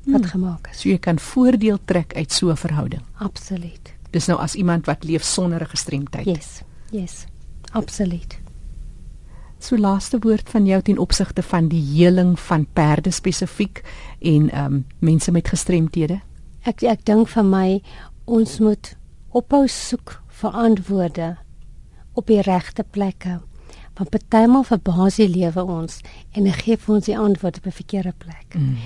Wat 0.06 0.23
hmm. 0.23 0.30
gemaak 0.35 0.71
is. 0.71 0.80
So 0.82 0.90
jy 0.90 0.99
kan 1.02 1.18
voordeel 1.18 1.78
trek 1.85 2.14
uit 2.14 2.32
so 2.32 2.50
'n 2.50 2.56
verhouding. 2.56 3.02
Absoluut. 3.18 3.94
Dis 4.11 4.26
nou 4.26 4.38
as 4.38 4.54
iemand 4.54 4.87
wat 4.87 5.04
leef 5.04 5.23
sonder 5.25 5.62
'n 5.62 5.75
gestremdheid. 5.75 6.26
Yes. 6.26 6.62
Yes. 6.90 7.26
Absoluut. 7.73 8.38
So 9.59 9.76
laaste 9.76 10.18
woord 10.18 10.50
van 10.50 10.66
jou 10.66 10.82
ten 10.82 10.99
opsigte 10.99 11.42
van 11.42 11.68
die 11.68 11.82
heling 11.82 12.38
van 12.40 12.66
perde 12.73 13.11
spesifiek 13.11 13.82
en 14.18 14.50
ehm 14.50 14.75
um, 14.75 14.87
mense 14.99 15.30
met 15.30 15.49
gestremthede 15.49 16.21
ek 16.64 16.83
ek 16.87 17.04
dink 17.09 17.28
vir 17.28 17.47
my 17.47 17.69
ons 18.26 18.59
moet 18.62 18.95
ophou 19.35 19.64
soek 19.66 20.19
vir 20.40 20.59
antwoorde 20.64 21.28
op 22.14 22.28
die 22.31 22.42
regte 22.47 22.85
plekke. 22.85 23.40
Want 23.99 24.12
partymal 24.14 24.64
verbaas 24.66 25.19
die 25.21 25.28
lewe 25.28 25.64
ons 25.64 26.00
en 26.37 26.49
gee 26.62 26.76
vir 26.76 26.95
ons 26.95 27.09
die 27.09 27.19
antwoord 27.19 27.59
op 27.59 27.66
'n 27.66 27.78
verkeerde 27.81 28.14
plek. 28.19 28.54
Mm. 28.54 28.76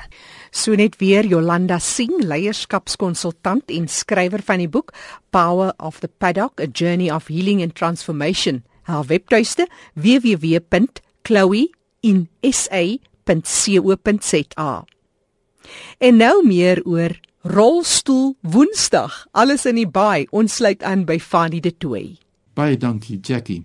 So 0.51 0.73
net 0.75 0.95
weer 0.99 1.23
Jolanda 1.27 1.77
Singh, 1.79 2.23
leierskapskonsultant 2.23 3.69
en 3.71 3.87
skrywer 3.87 4.41
van 4.43 4.57
die 4.59 4.67
boek 4.69 4.93
Power 5.29 5.73
of 5.77 5.99
the 5.99 6.07
Paddock: 6.07 6.59
A 6.61 6.65
Journey 6.73 7.11
of 7.11 7.27
Healing 7.27 7.61
and 7.61 7.75
Transformation. 7.75 8.63
Haar 8.83 9.05
webtuiste 9.05 9.67
www.chloeinsa.co.za. 13.45 14.85
En 15.97 16.17
nou 16.19 16.43
meer 16.45 16.81
oor 16.85 17.15
rolstoel 17.45 18.37
Woensdag. 18.41 19.27
Alles 19.31 19.65
in 19.69 19.77
die 19.77 19.87
baai. 19.87 20.25
Ons 20.33 20.57
sluit 20.57 20.81
aan 20.83 21.03
by 21.05 21.19
Fanny 21.21 21.59
de 21.61 21.71
Tooi. 21.77 22.17
Baie 22.57 22.77
dankie, 22.81 23.19
Jackie. 23.21 23.61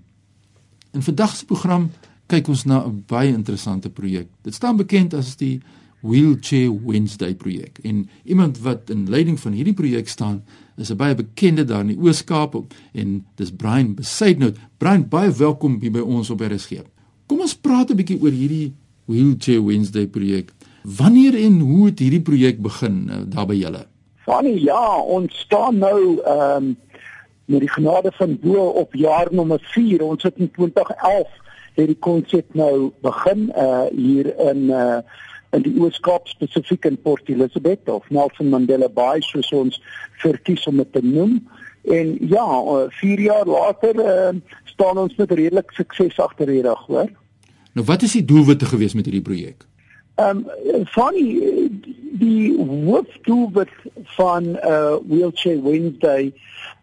In 0.92 1.04
vandag 1.06 1.32
se 1.36 1.46
program 1.48 1.88
kyk 2.28 2.48
ons 2.52 2.64
na 2.64 2.84
'n 2.84 3.04
baie 3.08 3.32
interessante 3.32 3.90
projek. 3.90 4.28
Dit 4.42 4.54
staan 4.54 4.76
bekend 4.76 5.14
as 5.14 5.36
die 5.36 5.60
Wheelchair 6.00 6.70
Wednesday 6.84 7.34
projek. 7.34 7.78
En 7.82 8.08
iemand 8.24 8.58
wat 8.58 8.90
in 8.90 9.08
leiding 9.08 9.40
van 9.40 9.52
hierdie 9.52 9.74
projek 9.74 10.08
staan, 10.08 10.44
is 10.76 10.90
'n 10.90 10.96
baie 10.96 11.14
bekende 11.14 11.64
daar 11.64 11.80
in 11.80 11.86
die 11.86 11.98
Oos-Kaap 11.98 12.74
en 12.92 13.26
dis 13.34 13.50
Brian 13.50 13.94
Besaidnout. 13.94 14.56
Brian, 14.78 15.08
baie 15.08 15.32
welkom 15.32 15.80
hier 15.80 15.92
by 15.92 16.00
ons 16.00 16.30
op 16.30 16.40
RSG. 16.40 16.82
Kom 17.26 17.40
ons 17.40 17.56
praat 17.56 17.90
'n 17.90 17.96
bietjie 17.96 18.20
oor 18.20 18.30
hierdie 18.30 18.72
Wheelchair 19.04 19.64
Wednesday 19.64 20.06
projek. 20.06 20.52
Wanneer 20.82 21.34
en 21.44 21.58
hoe 21.60 21.86
het 21.86 21.98
hierdie 21.98 22.22
projek 22.22 22.60
begin 22.62 23.06
uh, 23.08 23.22
daar 23.28 23.46
by 23.46 23.54
julle? 23.54 23.84
Fanny, 24.24 24.56
ja, 24.64 24.96
ons 25.00 25.38
staan 25.46 25.78
nou 25.78 26.20
ehm 26.20 26.56
um, 26.56 26.76
met 27.50 27.64
die 27.64 27.70
genade 27.70 28.12
van 28.14 28.36
bo 28.38 28.68
op 28.78 28.94
jaar 28.94 29.26
nommer 29.34 29.58
4. 29.72 30.02
Ons 30.02 30.22
het 30.22 30.36
in 30.38 30.50
2011 30.50 31.28
het 31.74 31.86
die 31.86 31.98
konsep 31.98 32.54
nou 32.54 32.92
begin 33.02 33.50
uh 33.58 33.88
hier 33.90 34.30
in 34.38 34.70
uh 34.70 35.00
in 35.50 35.64
die 35.66 35.72
Oos-Kaap 35.82 36.28
spesifiek 36.30 36.84
in 36.86 37.00
Port 37.02 37.28
Elizabeth 37.28 37.88
of 37.88 38.06
Nelson 38.14 38.48
Mandela 38.48 38.88
Bay 38.88 39.18
soos 39.20 39.50
ons 39.50 39.80
verkies 40.22 40.66
om 40.70 40.76
dit 40.78 40.92
te 40.92 41.02
noem. 41.02 41.40
En 41.90 42.12
ja, 42.28 42.46
4 43.00 43.20
jaar 43.20 43.46
later 43.46 43.98
uh, 43.98 44.36
staan 44.64 44.98
ons 44.98 45.16
met 45.16 45.32
redelik 45.32 45.72
sukses 45.74 46.20
agter 46.20 46.46
die 46.46 46.62
rug, 46.62 46.86
hoor. 46.86 47.10
Nou 47.72 47.86
wat 47.86 48.02
is 48.06 48.12
die 48.12 48.24
doelwitte 48.24 48.68
gewees 48.70 48.94
met 48.94 49.10
hierdie 49.10 49.26
projek? 49.26 49.66
Ehm 50.20 50.44
um, 50.74 50.86
funny 50.86 51.40
die 52.20 52.56
hoofdoelwit 52.84 53.70
van 54.16 54.44
uh 54.44 54.96
Wheelchair 55.08 55.62
Wednesday 55.62 56.32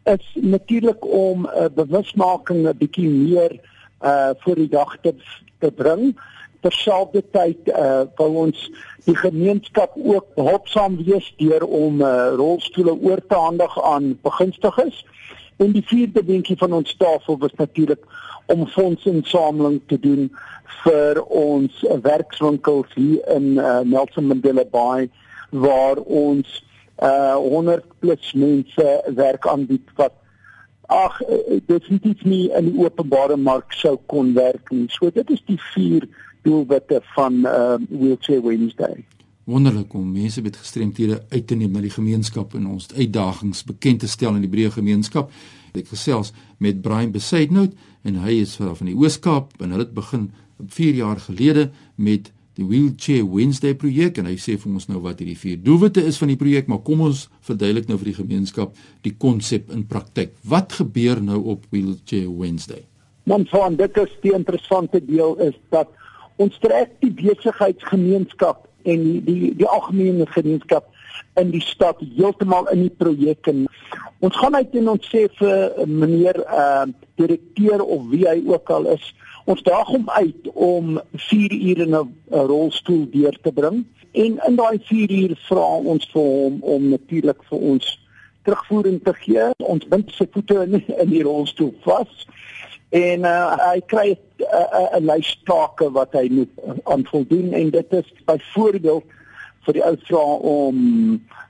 is 0.03 0.31
natuurlik 0.33 1.05
om 1.05 1.45
'n 1.45 1.63
uh, 1.63 1.65
bewusmaking 1.75 2.67
'n 2.67 2.77
bietjie 2.77 3.09
meer 3.09 3.59
uh 4.01 4.29
voor 4.37 4.55
die 4.55 4.69
dag 4.69 4.97
te, 5.01 5.13
te 5.59 5.71
bring. 5.71 6.17
Terselfdertyd 6.59 7.57
uh 7.67 8.01
wou 8.15 8.35
ons 8.45 8.71
die 9.05 9.15
gemeenskap 9.15 9.91
ook 9.95 10.33
behulpsaam 10.35 10.97
wees 11.03 11.33
deur 11.37 11.65
om 11.65 12.01
uh 12.01 12.33
rolstoele 12.35 12.95
oor 13.01 13.21
te 13.27 13.35
handig 13.35 13.83
aan 13.83 14.19
begunstigdes. 14.21 15.05
En 15.57 15.71
die 15.71 15.85
vierde 15.85 16.23
dingetjie 16.25 16.57
van 16.57 16.73
ons 16.73 16.95
tafel 16.97 17.37
was 17.37 17.53
natuurlik 17.57 18.03
om 18.45 18.67
fondsinsameling 18.67 19.81
te 19.85 19.99
doen 19.99 20.29
vir 20.83 21.23
ons 21.23 21.81
werkswinkels 22.01 22.93
hier 22.93 23.23
in 23.35 23.57
uh, 23.57 23.79
Nelson 23.79 24.29
Mandela 24.29 24.65
Bay 24.71 25.09
waar 25.49 25.97
ons 25.97 26.63
uh 26.97 27.35
100 27.35 27.83
plus 28.01 28.31
mense 28.33 28.85
werk 29.15 29.47
aanbied 29.47 29.91
wat 29.95 30.15
ag 30.89 31.19
definitief 31.69 32.23
nie 32.23 32.47
in 32.57 32.71
die 32.71 32.79
openbare 32.81 33.37
mark 33.37 33.75
sou 33.75 33.97
kon 34.09 34.33
werk 34.33 34.71
nie. 34.71 34.87
So 34.89 35.11
dit 35.13 35.29
is 35.29 35.43
die 35.45 35.59
vier 35.75 36.07
doelwitte 36.47 37.01
van 37.13 37.43
uh 37.45 37.77
Wheelchair 37.89 38.41
Wednesday. 38.41 39.05
Wonderlik 39.47 39.93
om 39.95 40.09
mense 40.11 40.41
met 40.43 40.57
gestremthede 40.59 41.21
uit 41.29 41.45
te 41.47 41.55
neem 41.55 41.71
na 41.71 41.79
die 41.79 41.93
gemeenskap 41.93 42.51
en 42.57 42.65
ons 42.67 42.89
uitdagings 42.91 43.61
bekend 43.63 44.01
te 44.03 44.09
stel 44.11 44.35
in 44.35 44.43
die 44.43 44.51
breë 44.51 44.73
gemeenskap. 44.75 45.29
Ek 45.71 45.87
gesels 45.87 46.33
met 46.59 46.81
Brian 46.83 47.13
Besaidnout 47.13 47.77
en 48.03 48.17
hy 48.25 48.41
is 48.41 48.57
van 48.59 48.89
die 48.89 48.95
Oos-Kaap 48.97 49.55
en 49.61 49.71
hulle 49.71 49.85
het 49.85 49.93
begin 49.95 50.25
4 50.59 50.99
jaar 50.99 51.23
gelede 51.29 51.69
met 51.95 52.27
die 52.59 52.67
Wheelchair 52.67 53.23
Wednesday 53.23 53.77
projek 53.79 54.19
en 54.19 54.27
hy 54.27 54.35
sê 54.35 54.57
vir 54.59 54.73
ons 54.73 54.89
nou 54.91 54.99
wat 55.07 55.23
hierdie 55.23 55.39
vier 55.39 55.63
doelwitte 55.63 56.03
is 56.03 56.19
van 56.19 56.33
die 56.33 56.39
projek, 56.43 56.67
maar 56.67 56.83
kom 56.83 57.07
ons 57.07 57.29
verduidelik 57.47 57.87
nou 57.87 58.01
vir 58.03 58.11
die 58.11 58.19
gemeenskap 58.19 58.75
die 59.07 59.15
konsep 59.15 59.71
in 59.71 59.87
praktyk. 59.87 60.35
Wat 60.43 60.75
gebeur 60.81 61.23
nou 61.23 61.39
op 61.55 61.63
Wheelchair 61.71 62.27
Wednesday? 62.35 62.83
Van 63.23 63.79
dit 63.79 64.03
is 64.03 64.21
die 64.27 64.35
interessante 64.35 64.99
deel 65.07 65.39
is 65.47 65.55
dat 65.71 65.87
ons 66.35 66.59
trek 66.59 66.97
die 66.99 67.15
besigheidsgemeenskap 67.15 68.66
en 68.93 69.03
die 69.03 69.21
die, 69.27 69.51
die 69.61 69.69
algemene 69.69 70.27
gemeenskap 70.33 70.89
in 71.41 71.51
die 71.53 71.63
stad 71.63 72.01
heeltemal 72.01 72.69
in 72.73 72.85
die 72.85 72.95
projek 73.03 73.49
en 73.51 73.65
ons 74.25 74.39
gaan 74.41 74.57
uit 74.57 74.75
en 74.81 74.93
ons 74.95 75.11
sê 75.13 75.27
vir 75.39 75.85
meneer 75.85 76.41
uh 76.47 76.85
direkteur 77.17 77.81
of 77.81 78.03
wie 78.11 78.27
hy 78.29 78.37
ook 78.45 78.69
al 78.69 78.91
is 78.93 79.05
ons 79.49 79.63
daag 79.65 79.87
hom 79.89 80.09
uit 80.09 80.49
om 80.53 80.97
4 81.29 81.53
ure 81.55 81.85
in 81.87 81.95
'n 81.95 82.09
rolstoel 82.51 83.05
deur 83.13 83.37
te 83.41 83.51
bring 83.51 83.85
en 84.11 84.39
in 84.47 84.55
daai 84.55 84.77
4 84.89 85.11
uur 85.21 85.37
vra 85.47 85.69
ons 85.93 86.09
vir 86.13 86.21
hom 86.21 86.59
om 86.61 86.89
natuurlik 86.89 87.41
vir 87.49 87.59
ons 87.71 87.95
terugvoering 88.47 89.03
te 89.03 89.13
gee. 89.13 89.49
Ons 89.57 89.87
bind 89.91 90.11
sy 90.15 90.27
voete 90.31 90.61
in, 90.63 90.79
in 91.03 91.11
die 91.11 91.23
rolstoel 91.27 91.73
vas 91.83 92.27
en 92.95 93.27
uh, 93.27 93.55
hy 93.73 93.81
kry 93.91 94.07
'n 94.13 94.26
uh, 94.39 94.87
uh, 94.97 94.99
lys 94.99 95.33
take 95.45 95.89
wat 95.91 96.13
hy 96.13 96.27
moet 96.29 96.83
aan 96.85 97.05
voldoen 97.09 97.53
en 97.53 97.69
dit 97.69 97.93
is 97.93 98.13
byvoorbeeld 98.25 99.15
vir 99.67 99.73
die 99.73 99.83
ou 99.83 99.95
vra 100.07 100.25
om 100.53 100.77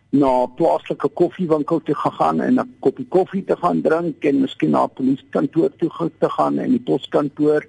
na 0.09 0.31
'n 0.43 0.53
plaaslike 0.55 1.09
koffiewinkel 1.19 1.81
te 1.83 1.95
gaan 1.95 2.41
en 2.41 2.59
'n 2.59 2.75
koppie 2.79 3.07
koffie 3.07 3.43
te 3.43 3.55
gaan 3.55 3.81
drink 3.81 4.23
en 4.23 4.41
miskien 4.41 4.71
na 4.71 4.83
'n 4.83 4.95
polisiekantoor 4.95 5.71
toe 5.77 6.11
te 6.19 6.29
gaan 6.29 6.57
en 6.59 6.69
die 6.69 6.85
poskantoor 6.89 7.65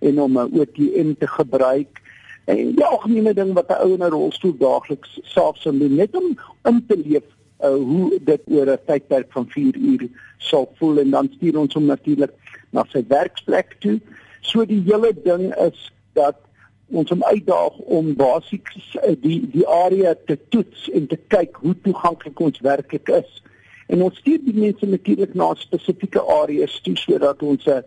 en 0.00 0.20
om 0.20 0.38
'n 0.38 0.60
ATM 0.60 1.12
te 1.18 1.26
gebruik. 1.26 2.00
En 2.44 2.74
die 2.74 2.84
algemene 2.84 3.34
ding 3.34 3.52
wat 3.52 3.68
'n 3.68 3.82
ou 3.84 3.92
in 3.92 4.02
'n 4.02 4.10
rolstoel 4.10 4.56
daagliks 4.58 5.20
self 5.22 5.56
sou 5.56 5.78
doen 5.78 5.94
net 5.94 6.16
om 6.16 6.38
in 6.64 6.84
te 6.86 6.96
leef 6.96 7.26
uh, 7.60 7.74
hoe 7.74 8.18
dit 8.20 8.40
oor 8.46 8.66
'n 8.70 8.84
tydperk 8.86 9.32
van 9.32 9.46
4 9.48 9.76
uur 9.76 10.08
sal 10.38 10.72
voel 10.74 10.98
en 10.98 11.10
dan 11.10 11.30
stuur 11.36 11.58
ons 11.58 11.74
hom 11.74 11.84
natuurlik 11.84 12.32
na 12.70 12.84
sy 12.88 13.04
werksplek 13.08 13.76
toe. 13.78 14.00
So 14.44 14.64
die 14.68 14.82
hele 14.84 15.12
ding 15.24 15.48
is 15.56 15.90
dat 16.12 16.36
ons 16.92 17.10
hom 17.10 17.24
uitdaag 17.24 17.78
om 17.96 18.12
basies 18.18 18.92
die 19.24 19.40
die 19.54 19.64
area 19.66 20.12
te 20.28 20.36
toets 20.52 20.88
en 20.92 21.08
te 21.08 21.18
kyk 21.32 21.56
hoe 21.64 21.74
toeganklik 21.86 22.40
ons 22.40 22.60
werklik 22.64 23.08
is. 23.08 23.40
En 23.88 24.04
ons 24.04 24.16
stuur 24.20 24.42
die 24.44 24.56
mense 24.56 24.86
natuurlik 24.86 25.34
na 25.34 25.50
spesifieke 25.60 26.20
areas 26.40 26.76
toe 26.84 26.96
sodat 27.00 27.42
ons 27.42 27.66
'n 27.66 27.82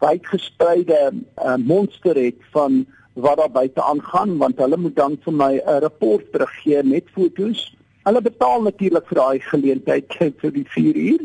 wyd 0.00 0.26
gespreide 0.32 0.98
uh, 1.12 1.56
monster 1.56 2.16
het 2.16 2.40
van 2.52 2.86
wat 3.12 3.36
daar 3.36 3.50
buite 3.50 3.82
aangaan 3.82 4.36
want 4.38 4.58
hulle 4.58 4.76
moet 4.76 4.96
dan 4.96 5.18
vir 5.24 5.32
my 5.32 5.54
'n 5.58 5.80
rapport 5.80 6.32
teruggee 6.32 6.82
met 6.82 7.04
fotos. 7.12 7.76
Hulle 8.04 8.22
betaal 8.22 8.62
natuurlik 8.62 9.06
vir 9.08 9.18
daai 9.18 9.40
geleentheid 9.40 10.06
vir 10.40 10.52
die 10.52 10.68
4 10.68 10.96
uur 10.96 11.22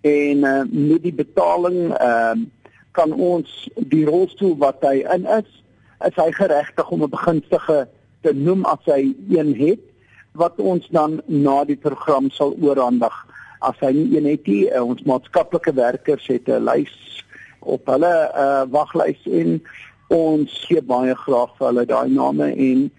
en 0.00 0.36
uh, 0.44 0.62
met 0.70 1.02
die 1.02 1.14
betaling 1.14 1.92
uh, 2.00 2.36
kan 2.92 3.12
ons 3.12 3.68
die 3.76 4.04
rolstoel 4.06 4.56
wat 4.58 4.82
hy 4.82 5.00
in 5.14 5.26
is 5.26 5.48
is 6.06 6.16
hy 6.16 6.30
geregtig 6.32 6.90
om 6.90 7.02
'n 7.04 7.12
begunstige 7.12 7.88
te 8.22 8.32
noem 8.32 8.64
as 8.64 8.84
hy 8.84 9.14
een 9.28 9.54
het 9.54 9.80
wat 10.32 10.58
ons 10.58 10.88
dan 10.88 11.20
na 11.26 11.64
die 11.64 11.76
program 11.76 12.30
sal 12.30 12.54
oorhandig. 12.62 13.14
As 13.60 13.76
hy 13.80 13.92
nie 13.92 14.16
een 14.16 14.26
het 14.30 14.46
nie 14.46 14.70
uh, 14.70 14.82
ons 14.82 15.02
maatskaplike 15.02 15.74
werkers 15.74 16.26
het 16.26 16.48
'n 16.48 16.64
lys 16.64 17.24
op 17.60 17.86
hulle 17.86 18.30
uh, 18.34 18.64
waglys 18.70 19.20
en 19.26 19.60
ons 20.08 20.64
gee 20.66 20.82
baie 20.82 21.14
graag 21.14 21.52
vir 21.58 21.66
hulle 21.66 21.86
daai 21.86 22.08
name 22.08 22.48
en 22.54 22.90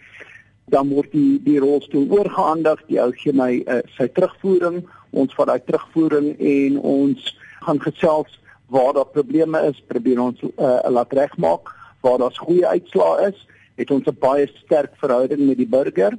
dan 0.72 0.90
word 0.90 1.12
die 1.12 1.40
die 1.44 1.60
rolstoel 1.60 2.08
oorgehandig 2.10 2.84
die 2.88 3.02
ou 3.02 3.12
gee 3.12 3.34
my 3.34 3.64
uh, 3.68 3.82
sy 3.98 4.08
terugvoering 4.08 4.84
ons 5.12 5.34
vat 5.36 5.48
daai 5.48 5.66
terugvoering 5.66 6.36
en 6.40 6.78
ons 6.80 7.34
gaan 7.66 7.82
gesels 7.84 8.40
waar 8.72 8.94
daar 8.98 9.12
probleme 9.14 9.62
is 9.70 9.80
probeer 9.88 10.20
ons 10.24 10.42
uh, 10.42 10.80
laat 10.90 11.14
regmaak 11.14 11.72
waar 12.02 12.18
daar 12.22 12.38
goeie 12.48 12.68
uitslae 12.68 13.30
is 13.30 13.48
het 13.76 13.92
ons 13.92 14.08
'n 14.08 14.18
baie 14.20 14.48
sterk 14.64 14.94
verhouding 15.04 15.48
met 15.48 15.58
die 15.58 15.72
burger 15.78 16.18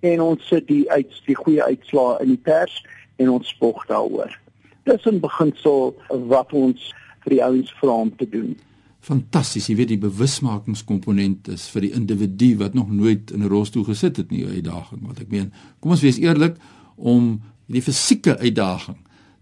en 0.00 0.20
ons 0.20 0.48
sit 0.48 0.66
die 0.66 0.90
uit 0.90 1.22
die 1.26 1.38
goeie 1.44 1.62
uitslae 1.62 2.18
in 2.22 2.34
die 2.34 2.42
pers 2.50 2.82
en 3.16 3.30
ons 3.30 3.48
spog 3.48 3.86
daaroor 3.86 4.38
dis 4.84 5.06
'n 5.06 5.20
beginsel 5.20 5.94
wat 6.26 6.52
ons 6.52 6.92
vir 7.22 7.30
die 7.36 7.44
ouens 7.44 7.72
vra 7.80 7.94
om 8.06 8.16
te 8.16 8.28
doen. 8.28 8.56
fantasties. 9.02 9.66
Jy 9.66 9.76
weet 9.76 9.88
die 9.96 9.98
bewusmakingskomponent 9.98 11.48
is 11.48 11.64
vir 11.74 11.88
die 11.88 11.92
individu 11.98 12.52
wat 12.60 12.74
nog 12.78 12.90
nooit 12.90 13.32
in 13.34 13.42
'n 13.42 13.50
rolstoel 13.50 13.84
gesit 13.84 14.16
het 14.16 14.30
nie, 14.30 14.44
'n 14.44 14.54
uitdaging. 14.62 15.00
Wat 15.06 15.18
ek 15.18 15.28
meen, 15.28 15.52
kom 15.80 15.90
ons 15.90 16.00
wees 16.00 16.18
eerlik 16.18 16.56
om 16.96 17.42
die 17.66 17.82
fisieke 17.82 18.38
uitdaging 18.38 18.98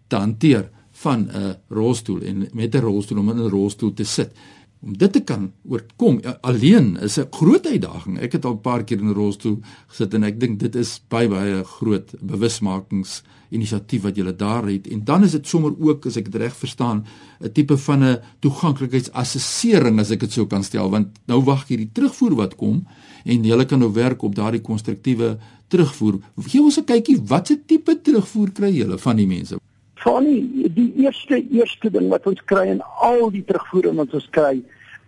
te 0.09 0.17
hanteer 0.17 0.71
van 1.03 1.29
'n 1.33 1.57
rolstoel 1.69 2.21
en 2.23 2.49
met 2.53 2.75
'n 2.75 2.81
rolstoel 2.81 3.19
om 3.19 3.31
in 3.31 3.41
'n 3.41 3.49
rolstoel 3.49 3.93
te 3.93 4.05
sit 4.05 4.33
om 4.81 4.97
dit 4.97 5.13
te 5.13 5.21
kan 5.21 5.51
oorkom 5.69 6.21
alleen 6.41 6.97
is 6.97 7.19
'n 7.19 7.29
groot 7.31 7.67
uitdaging. 7.67 8.19
Ek 8.19 8.33
het 8.33 8.45
al 8.45 8.55
'n 8.55 8.61
paar 8.61 8.85
keer 8.85 8.99
in 8.99 9.09
'n 9.09 9.15
rolstoel 9.15 9.59
gesit 9.87 10.15
en 10.15 10.25
ek 10.25 10.41
dink 10.41 10.59
dit 10.59 10.75
is 10.75 11.01
baie 11.09 11.29
baie 11.29 11.65
groot 11.65 12.15
bewusmakings 12.21 13.23
inisiatief 13.51 14.03
wat 14.03 14.17
jy 14.17 14.37
daar 14.37 14.67
het. 14.67 14.87
En 14.87 15.05
dan 15.05 15.23
is 15.23 15.31
dit 15.31 15.47
sommer 15.47 15.73
ook 15.79 16.07
as 16.07 16.17
ek 16.17 16.33
dit 16.33 16.41
reg 16.41 16.57
verstaan 16.57 17.05
'n 17.41 17.53
tipe 17.53 17.77
van 17.77 18.05
'n 18.05 18.19
toeganklikheidsassessering 18.41 20.01
as 20.01 20.11
ek 20.11 20.21
dit 20.21 20.33
sou 20.33 20.47
kan 20.47 20.65
stel 20.65 20.91
want 20.91 21.09
nou 21.27 21.43
wag 21.45 21.69
jy 21.69 21.77
die 21.77 21.91
terugvoer 21.93 22.35
wat 22.35 22.57
kom 22.57 22.87
en 23.25 23.45
jy 23.45 23.65
kan 23.65 23.79
nou 23.79 23.93
werk 23.93 24.23
op 24.23 24.35
daardie 24.35 24.61
konstruktiewe 24.61 25.39
terugvoer. 25.69 26.21
Gee 26.37 26.63
ons 26.63 26.79
'n 26.79 26.85
kykie 26.85 27.21
watse 27.27 27.61
tipe 27.67 28.01
terugvoer 28.03 28.51
kry 28.53 28.71
jy 28.71 28.99
van 28.99 29.17
die 29.17 29.27
mense? 29.27 29.61
Fanny, 30.01 30.69
die 30.75 30.93
eerste 31.05 31.41
eerste 31.53 31.91
ding 31.93 32.09
wat 32.13 32.27
ons 32.31 32.41
kry 32.49 32.67
in 32.73 32.81
al 33.05 33.27
die 33.35 33.45
terugvoere 33.45 33.93
wat 33.99 34.15
ons 34.17 34.29
kry, 34.37 34.61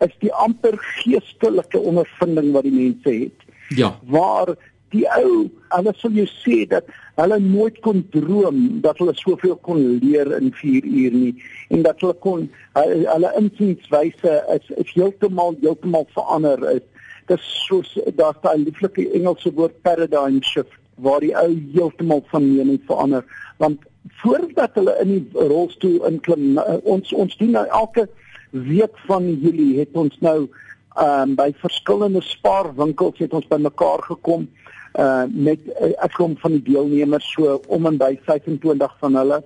is 0.05 0.13
die 0.21 0.33
amper 0.45 0.77
geestelike 0.99 1.81
ondervinding 1.81 2.53
wat 2.57 2.67
die 2.67 2.75
mense 2.75 3.15
het. 3.15 3.49
Ja. 3.77 3.95
Waar 4.13 4.55
die 4.93 5.07
ou, 5.17 5.47
hulle 5.73 5.93
sal 5.97 6.17
jou 6.17 6.27
sê 6.29 6.63
dat 6.69 6.89
hulle 7.17 7.39
nooit 7.41 7.79
kon 7.85 8.03
droom 8.13 8.59
dat 8.85 9.01
hulle 9.01 9.15
soveel 9.17 9.57
kon 9.65 9.81
leer 10.03 10.29
in 10.37 10.51
4 10.59 10.85
uur 10.85 11.17
nie 11.17 11.33
en 11.73 11.85
dat 11.87 12.01
hulle 12.05 12.17
kon 12.25 12.45
hulle 12.77 13.31
insienswyse 13.41 14.35
is, 14.57 14.69
is 14.83 14.93
heeltemal 14.97 15.57
heeltemal 15.63 16.05
verander 16.17 16.61
is. 16.75 16.85
Dit 17.31 17.39
is 17.39 17.49
soos 17.65 17.95
daar's 18.19 18.41
daai 18.45 18.67
lieflike 18.67 19.07
Engelse 19.17 19.55
woord 19.57 19.79
paradigm 19.87 20.43
shift 20.45 20.77
waar 21.01 21.25
die 21.25 21.33
ou 21.39 21.49
heeltemal 21.73 22.21
van 22.35 22.51
mening 22.51 22.81
verander 22.91 23.25
want 23.63 23.81
voordat 24.23 24.75
hulle 24.75 24.97
in 25.01 25.09
die 25.09 25.47
rolstoel 25.49 26.07
inklim 26.09 26.59
ons 26.83 27.13
ons 27.13 27.37
doen 27.37 27.51
nou 27.51 27.67
elke 27.67 28.09
week 28.51 28.99
van 29.07 29.29
Julie 29.41 29.79
het 29.79 29.95
ons 29.95 30.19
nou 30.21 30.49
ehm 30.93 31.31
um, 31.31 31.35
by 31.35 31.49
verskillende 31.57 32.21
spaarwinkels 32.21 33.19
het 33.19 33.33
ons 33.33 33.49
bymekaar 33.49 34.03
gekom 34.09 34.49
uh 35.01 35.25
met 35.31 35.61
'n 35.65 35.85
uh, 35.85 35.93
afkom 36.05 36.37
van 36.37 36.51
die 36.51 36.63
deelnemers 36.63 37.33
so 37.33 37.61
om 37.67 37.87
en 37.87 37.97
by 37.97 38.19
25 38.23 38.97
van 38.99 39.17
hulle 39.17 39.43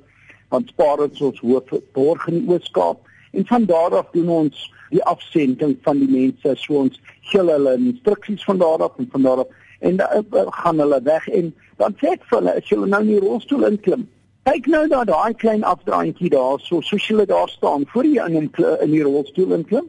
want 0.48 0.68
spaar 0.68 0.98
het 0.98 1.20
ons 1.20 1.40
hoof 1.40 1.70
borg 1.92 2.26
in 2.26 2.48
Ooskaap. 2.48 2.98
En 3.32 3.46
van 3.46 3.64
daar 3.64 3.96
af 3.96 4.10
doen 4.12 4.28
ons 4.28 4.72
die 4.90 5.04
afsending 5.04 5.76
van 5.82 5.98
die 5.98 6.10
mense 6.10 6.54
so 6.54 6.75
ons 6.75 7.00
gee 7.20 7.42
hulle 7.42 7.75
instruksies 7.75 8.44
van 8.44 8.58
daar 8.58 8.82
af 8.82 8.98
en 8.98 9.08
van 9.12 9.22
daar 9.22 9.38
af 9.38 9.46
en 9.78 9.96
dan 9.96 10.25
uh, 10.34 10.46
gaan 10.46 10.78
hulle 10.78 11.00
weg. 11.02 11.28
En 11.28 11.54
dan 11.76 11.94
sê 12.00 12.14
ek 12.14 12.22
vir 12.30 12.38
hulle 12.38 12.54
as 12.56 12.68
jy 12.68 12.76
nou 12.76 13.00
in 13.00 13.06
die 13.06 13.20
rolstoel 13.20 13.66
inklim 13.70 14.06
Kyk 14.47 14.69
nou 14.71 14.85
na 14.87 15.00
daai 15.03 15.35
klein 15.35 15.65
afdraantjie 15.67 16.29
daar, 16.31 16.61
so 16.62 16.79
soos 16.87 17.07
hulle 17.11 17.25
daar 17.26 17.49
staan 17.50 17.83
voor 17.91 18.07
jy 18.07 18.26
in 18.31 18.50
in 18.85 18.93
die 18.93 19.03
rolstoel 19.03 19.57
inklim. 19.57 19.88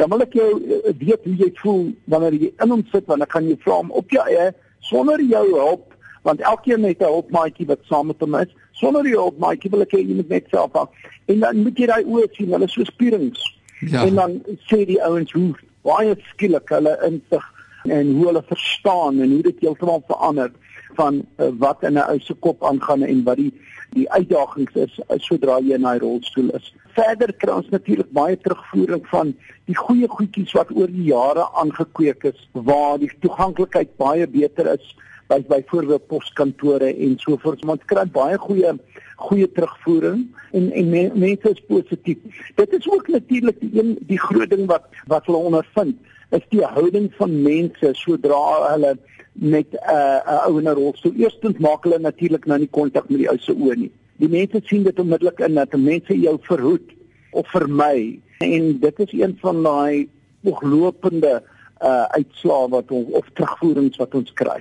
Dan 0.00 0.08
wil 0.08 0.24
ek 0.24 0.36
jou 0.38 0.46
uh, 0.56 0.92
weet 1.02 1.26
hoe 1.28 1.34
jy 1.36 1.48
voel 1.58 1.82
wanneer 2.08 2.38
jy 2.40 2.48
in 2.64 2.72
hom 2.72 2.84
sit, 2.88 3.04
want 3.10 3.26
ek 3.26 3.32
kan 3.34 3.44
jou 3.44 3.58
vra 3.60 3.76
om 3.82 3.90
op 4.00 4.14
jou 4.14 4.24
eie 4.24 4.46
sonder 4.88 5.20
jou 5.20 5.42
hulp, 5.50 5.92
want 6.24 6.40
elkeen 6.40 6.88
het 6.88 7.04
'n 7.04 7.12
hulpmaatjie 7.12 7.66
wat 7.68 7.84
saam 7.90 8.06
met 8.06 8.24
hom 8.24 8.38
is. 8.40 8.56
Sonder 8.72 9.04
jou 9.04 9.20
hulpmaatjie 9.20 9.70
wil 9.70 9.84
ek 9.84 9.92
jy 9.92 10.16
moet 10.16 10.32
net 10.32 10.48
self 10.48 10.72
af. 10.80 10.88
En 11.28 11.40
dan 11.40 11.60
moet 11.62 11.76
jy 11.76 11.86
daai 11.86 12.04
oë 12.04 12.32
sien, 12.32 12.52
hulle 12.52 12.64
is 12.64 12.72
so 12.72 12.84
spierings. 12.84 13.44
Ja. 13.80 14.06
En 14.06 14.14
dan 14.14 14.40
sê 14.64 14.86
die 14.86 15.02
ouens 15.04 15.32
hoe 15.32 15.52
baie 15.84 16.16
skielik 16.32 16.72
hulle 16.72 16.96
insig 17.04 17.44
en 17.84 18.16
hoe 18.16 18.26
hulle 18.26 18.42
verstaan 18.48 19.20
en 19.20 19.30
hoe 19.30 19.42
dit 19.42 19.60
heeltemal 19.60 20.02
verander 20.08 20.50
van 20.94 21.22
uh, 21.36 21.50
wat 21.58 21.82
in 21.82 21.98
'n 21.98 22.08
ou 22.08 22.18
se 22.20 22.34
kop 22.34 22.64
aangaan 22.64 23.02
en 23.02 23.24
wat 23.24 23.36
die 23.36 23.52
die 23.90 24.06
uitdagings 24.10 24.74
is 24.74 24.98
sodra 25.26 25.58
jy 25.58 25.74
in 25.74 25.82
daai 25.82 25.98
rolstoel 25.98 26.50
is. 26.54 26.72
Verder 26.94 27.32
kry 27.42 27.52
ons 27.52 27.70
natuurlik 27.74 28.10
baie 28.14 28.36
terugvoering 28.38 29.02
van 29.10 29.34
die 29.66 29.76
goeie 29.76 30.08
goedjies 30.08 30.54
wat 30.58 30.70
oor 30.70 30.86
die 30.86 31.08
jare 31.10 31.46
aangekweek 31.62 32.24
is 32.30 32.48
waar 32.52 32.98
die 33.02 33.10
toeganklikheid 33.24 33.96
baie 33.96 34.26
beter 34.26 34.70
is 34.74 34.94
by 35.30 35.40
byvoorbeeld 35.46 36.06
poskantore 36.10 36.90
en 36.90 37.18
so 37.18 37.38
voort. 37.42 37.64
Ons 37.66 37.86
kry 37.86 38.06
baie 38.14 38.38
goeie 38.38 38.74
goeie 39.20 39.50
terugvoering 39.52 40.22
en 40.56 40.70
en 40.72 40.94
mense 40.94 41.50
is 41.50 41.66
positief. 41.68 42.18
Dit 42.56 42.72
is 42.78 42.88
ook 42.90 43.08
natuurlik 43.08 43.60
die 43.60 43.74
een 43.82 43.96
die 44.06 44.18
groot 44.18 44.50
ding 44.50 44.66
wat 44.70 44.86
wat 45.06 45.26
hulle 45.26 45.42
ondervind 45.50 45.98
is 46.30 46.44
die 46.50 46.64
houding 46.64 47.10
van 47.18 47.42
mense 47.42 47.92
sodra 47.98 48.42
hulle 48.70 48.96
met 49.32 49.66
'n 49.72 49.76
uh, 49.76 50.20
'n 50.26 50.40
ou 50.46 50.58
in 50.58 50.68
'n 50.68 50.74
rolstoel. 50.74 51.12
Eerstens 51.16 51.58
maak 51.58 51.84
hulle 51.84 51.98
natuurlik 51.98 52.46
nou 52.46 52.58
nie 52.58 52.70
kontak 52.70 53.08
met 53.08 53.18
die 53.18 53.30
ou 53.30 53.38
se 53.38 53.52
oë 53.52 53.76
nie. 53.76 53.90
Die 54.16 54.28
mense 54.28 54.60
sien 54.64 54.82
dit 54.82 54.98
onmiddellik 54.98 55.40
in 55.40 55.54
dat 55.54 55.76
mense 55.76 56.20
jou 56.20 56.38
verhoed 56.40 56.88
of 57.30 57.50
vermy 57.50 58.20
en 58.38 58.78
dit 58.80 58.98
is 58.98 59.12
een 59.12 59.36
van 59.40 59.62
daai 59.62 60.08
ooglopende 60.42 61.42
uh 61.82 62.04
uitslae 62.16 62.68
wat 62.68 62.90
ons 62.90 63.08
of 63.10 63.26
terugvoerings 63.32 63.96
wat 63.96 64.14
ons 64.14 64.32
kry. 64.32 64.60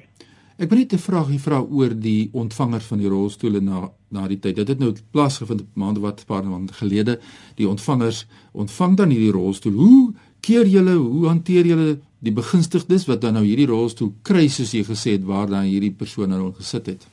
Ek 0.60 0.70
wil 0.70 0.80
net 0.80 0.94
'n 0.94 0.98
vraagie 0.98 1.40
vra 1.40 1.60
oor 1.62 1.94
die 1.96 2.30
ontvanger 2.34 2.82
van 2.82 2.98
die 2.98 3.08
rolstoele 3.08 3.62
na 3.62 3.92
na 4.12 4.28
die 4.28 4.40
tyd. 4.40 4.56
Dit 4.56 4.68
het 4.68 4.80
nou 4.80 4.94
plaasgevind 5.12 5.62
'n 5.62 5.68
maand 5.74 5.98
wat 6.00 6.26
paar 6.26 6.44
maande 6.44 6.74
gelede. 6.74 7.20
Die 7.56 7.68
ontvangers 7.68 8.26
ontvang 8.52 8.98
dan 8.98 9.10
hierdie 9.10 9.32
rolstoel. 9.32 9.74
Hoe 9.74 10.14
keer 10.42 10.68
julle, 10.68 10.96
hoe 10.96 11.28
hanteer 11.28 11.66
julle 11.66 11.98
die 12.20 12.34
begunstigdes 12.36 13.06
wat 13.08 13.22
dan 13.24 13.38
nou 13.40 13.46
hierdie 13.46 13.70
rolstoel 13.70 14.12
kry 14.28 14.48
soos 14.52 14.74
jy 14.76 14.84
gesê 14.88 15.16
het 15.16 15.26
waar 15.28 15.48
dan 15.48 15.68
hierdie 15.70 15.94
persoon 15.96 16.34
nou 16.34 16.52
gesit 16.58 16.92
het. 16.92 17.08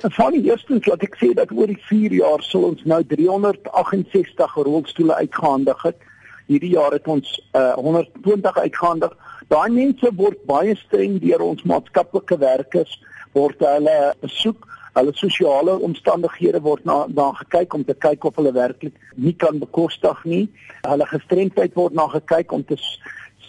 Van 0.00 0.32
die 0.32 0.46
eerstens 0.48 0.86
wat 0.88 1.02
ek 1.04 1.18
sê 1.20 1.32
dat 1.36 1.50
oor 1.52 1.68
die 1.68 1.80
4 1.88 2.14
jaar 2.20 2.44
sal 2.46 2.70
ons 2.70 2.84
nou 2.88 3.02
368 3.04 4.54
rolstoele 4.64 5.18
uitgehandig 5.18 5.82
het. 5.84 5.98
Hierdie 6.48 6.72
jaar 6.72 6.94
het 6.96 7.06
ons 7.10 7.34
uh, 7.52 7.74
120 7.76 8.56
uitgehandig. 8.64 9.12
Daai 9.52 9.68
mense 9.74 10.14
word 10.16 10.40
baie 10.48 10.76
streng 10.86 11.18
deur 11.20 11.44
ons 11.44 11.66
maatskaplike 11.68 12.38
werkers 12.40 12.96
word 13.36 13.60
hulle 13.62 13.98
besoek 14.22 14.69
hulle 14.94 15.12
sosiale 15.14 15.76
omstandighede 15.78 16.60
word 16.64 16.84
na 16.84 17.06
na 17.14 17.30
gekyk 17.38 17.74
om 17.74 17.84
te 17.84 17.94
kyk 17.94 18.24
of 18.24 18.36
hulle 18.36 18.52
werklik 18.52 18.94
nie 19.16 19.34
kan 19.34 19.58
bekostig 19.62 20.24
nie. 20.24 20.44
Hulle 20.86 21.06
gestremdheid 21.06 21.74
word 21.78 21.94
na 21.94 22.08
gekyk 22.10 22.52
om 22.52 22.64
te 22.64 22.78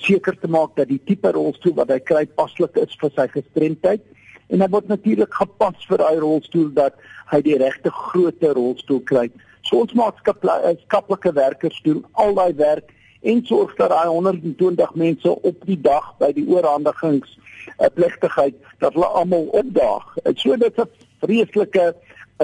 seker 0.01 0.37
te 0.41 0.47
maak 0.47 0.75
dat 0.75 0.89
die 0.89 1.01
tipe 1.05 1.31
rolstoel 1.31 1.77
wat 1.79 1.93
hy 1.93 1.99
kry 1.99 2.25
paslik 2.37 2.77
is 2.81 2.95
vir 3.01 3.13
sy 3.15 3.27
gestremdheid 3.35 4.03
en 4.51 4.63
hy 4.63 4.69
word 4.73 4.89
natuurlik 4.91 5.33
gepas 5.33 5.85
vir 5.89 6.01
daai 6.01 6.17
rolstoel 6.23 6.71
dat 6.77 6.97
hy 7.31 7.41
die 7.45 7.57
regte 7.61 7.91
grootte 7.95 8.51
rolstoel 8.57 9.03
kry. 9.07 9.29
So 9.67 9.83
ons 9.83 9.93
maatskaplike 9.95 11.31
werkers 11.37 11.77
doen 11.85 12.01
al 12.19 12.35
daai 12.35 12.53
werk 12.59 12.89
en 13.21 13.43
sorg 13.45 13.75
dat 13.77 13.93
daai 13.93 14.09
120 14.09 14.95
mense 14.97 15.35
op 15.51 15.65
die 15.69 15.77
dag 15.77 16.09
by 16.19 16.31
die 16.33 16.47
oorhandigings 16.49 17.37
'n 17.77 17.85
eh, 17.85 17.93
plegtigheid 17.93 18.55
dat 18.79 18.93
hulle 18.93 19.05
almal 19.05 19.47
opdaag. 19.61 20.17
So 20.35 20.57
dit 20.57 20.77
is 20.77 20.83
'n 20.83 20.89
vreeslike 21.21 21.93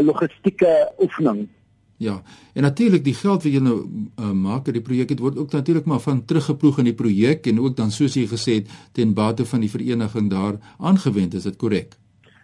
logistieke 0.02 0.92
oefening. 1.02 1.48
Ja, 1.98 2.22
en 2.54 2.62
natuurlik 2.62 3.04
die 3.04 3.16
geld 3.18 3.44
wat 3.44 3.54
jy 3.54 3.60
nou 3.64 3.78
uh, 3.82 4.32
maak 4.32 4.68
uit 4.70 4.76
die 4.78 4.86
projek 4.86 5.10
het 5.10 5.22
word 5.24 5.38
ook 5.42 5.52
natuurlik 5.52 5.86
maar 5.90 6.00
van 6.04 6.26
teruggeploeg 6.30 6.78
in 6.84 6.90
die 6.92 6.98
projek 6.98 7.48
en 7.50 7.60
ook 7.60 7.78
dan 7.78 7.92
soos 7.92 8.14
jy 8.14 8.28
gesê 8.30 8.54
het 8.60 8.68
ten 8.94 9.14
bate 9.18 9.46
van 9.46 9.60
die 9.66 9.70
vereniging 9.70 10.30
daar 10.30 10.60
aangewend 10.78 11.34
is 11.34 11.44
dit 11.50 11.58
korrek? 11.58 11.98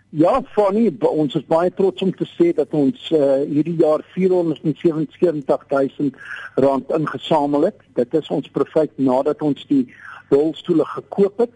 Ja, 0.09 0.41
Fanny, 0.53 0.95
ons 1.01 1.35
is 1.35 1.45
baie 1.49 1.73
trots 1.73 2.01
om 2.01 2.11
te 2.13 2.25
sê 2.29 2.53
dat 2.53 2.73
ons 2.77 3.11
uh, 3.13 3.41
hierdie 3.49 3.77
jaar 3.79 4.03
477000 4.13 6.15
rand 6.61 6.91
ingesamel 6.93 7.65
het. 7.69 7.79
Dit 7.97 8.13
is 8.13 8.29
ons 8.33 8.49
profit 8.53 8.91
nadat 8.97 9.41
ons 9.41 9.65
die 9.69 9.87
rolstoele 10.29 10.85
gekoop 10.85 11.37
het 11.45 11.53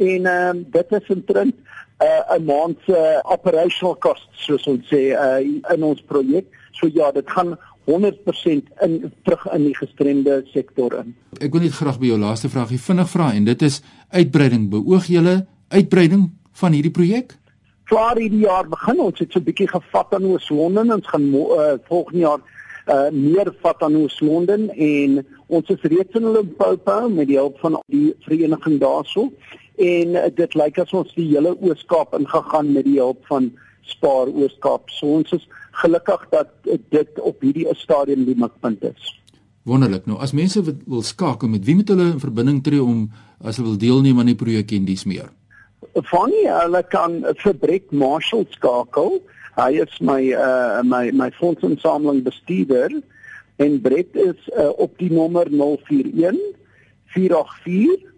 en 0.00 0.26
ehm 0.26 0.56
uh, 0.56 0.64
dit 0.76 0.92
is 0.98 1.08
intrent 1.16 1.54
uh, 2.00 2.36
'n 2.36 2.44
maand 2.44 2.76
se 2.86 2.92
uh, 2.92 3.32
operational 3.32 3.96
costs 3.98 4.44
soos 4.46 4.66
ons 4.66 4.86
sê 4.88 5.12
uh, 5.12 5.40
in 5.74 5.82
ons 5.82 6.00
projek. 6.02 6.46
So 6.72 6.88
ja, 6.92 7.12
dit 7.12 7.30
gaan 7.30 7.58
100% 7.84 8.80
in 8.80 9.12
terug 9.22 9.46
in 9.52 9.64
die 9.64 9.76
gestremde 9.76 10.42
sektor 10.52 10.94
in. 11.00 11.14
Ek 11.40 11.52
wil 11.52 11.66
net 11.66 11.76
graag 11.76 11.98
by 11.98 12.12
jou 12.12 12.18
laaste 12.20 12.48
vraagie 12.48 12.80
vinnig 12.80 13.10
vra 13.10 13.32
en 13.34 13.44
dit 13.44 13.62
is 13.62 13.82
uitbreiding. 14.08 14.68
Beoog 14.70 15.10
julle 15.10 15.46
uitbreiding 15.68 16.30
van 16.62 16.72
hierdie 16.72 16.94
projek? 16.94 17.36
Klaar 17.90 18.16
hierdie 18.16 18.44
jaar 18.46 18.68
begin 18.70 19.00
ons 19.00 19.18
het 19.18 19.32
so 19.32 19.40
'n 19.40 19.44
bietjie 19.44 19.68
gevat 19.68 20.14
aan 20.14 20.24
Oos-London. 20.24 20.92
Ons 20.92 21.08
gaan 21.08 21.26
uh, 21.34 21.74
volgende 21.88 22.18
jaar 22.18 22.40
uh, 22.86 23.10
meer 23.10 23.52
vat 23.62 23.82
aan 23.82 23.96
Oos-London 23.96 24.70
en 24.70 25.26
ons 25.46 25.68
is 25.68 25.82
reeds 25.82 26.14
in 26.14 26.32
Limpopo 26.32 27.08
met 27.08 27.26
die 27.26 27.36
hulp 27.36 27.58
van 27.58 27.80
die 27.86 28.14
vereniging 28.26 28.78
daarso 28.80 29.30
en 29.80 30.16
uh, 30.18 30.26
dit 30.36 30.54
lyk 30.58 30.78
as 30.82 30.92
ons 30.96 31.10
die 31.16 31.28
hele 31.32 31.54
Oos-Kaap 31.58 32.14
ingegaan 32.18 32.72
met 32.74 32.86
die 32.88 32.98
hulp 33.00 33.24
van 33.30 33.50
Spaar 33.88 34.28
Oos-Kaap. 34.28 34.92
So 34.92 35.20
ons 35.20 35.32
is 35.36 35.46
gelukkig 35.80 36.26
dat 36.34 36.52
dit 36.92 37.20
op 37.20 37.40
hierdie 37.40 37.66
stadium 37.80 38.26
die 38.28 38.36
mikpunt 38.38 38.84
is. 38.84 39.14
Wonderlik. 39.68 40.06
Nou 40.08 40.18
as 40.20 40.32
mense 40.36 40.62
wil 40.64 41.02
skakel, 41.04 41.48
met 41.48 41.64
wie 41.64 41.76
moet 41.78 41.88
hulle 41.92 42.10
in 42.14 42.22
verbinding 42.22 42.62
tree 42.64 42.82
om 42.82 43.08
as 43.40 43.60
hulle 43.60 43.72
wil 43.72 43.80
deelneem 43.80 44.20
aan 44.20 44.32
die 44.32 44.38
projek 44.38 44.72
en 44.76 44.88
dis 44.88 45.04
meer? 45.08 45.28
Fanny, 46.08 46.44
hulle 46.46 46.82
kan 46.92 47.20
vir 47.42 47.56
Brett 47.60 47.92
Marshall 47.92 48.46
skakel. 48.56 49.20
Hy 49.56 49.72
is 49.82 49.96
my 50.00 50.20
uh 50.32 50.82
my 50.86 51.10
my 51.12 51.30
fondsinsameling 51.36 52.22
bestuurder 52.24 52.94
en 53.60 53.80
Brett 53.84 54.16
is 54.16 54.48
uh, 54.56 54.70
op 54.80 54.96
die 54.98 55.10
nommer 55.12 55.50
041 55.52 56.38
484 57.12 58.09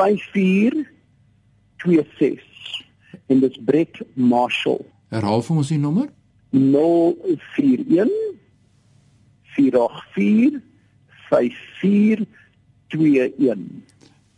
5426 0.00 2.86
en 3.26 3.40
dit 3.40 3.50
is 3.50 3.60
Brett 3.64 4.00
Marshall. 4.14 4.84
Herhaal 5.12 5.42
vir 5.44 5.56
ons 5.60 5.68
die 5.68 5.78
nommer? 5.78 6.08
041 6.56 8.08
484 9.52 10.60
5421. 11.28 13.84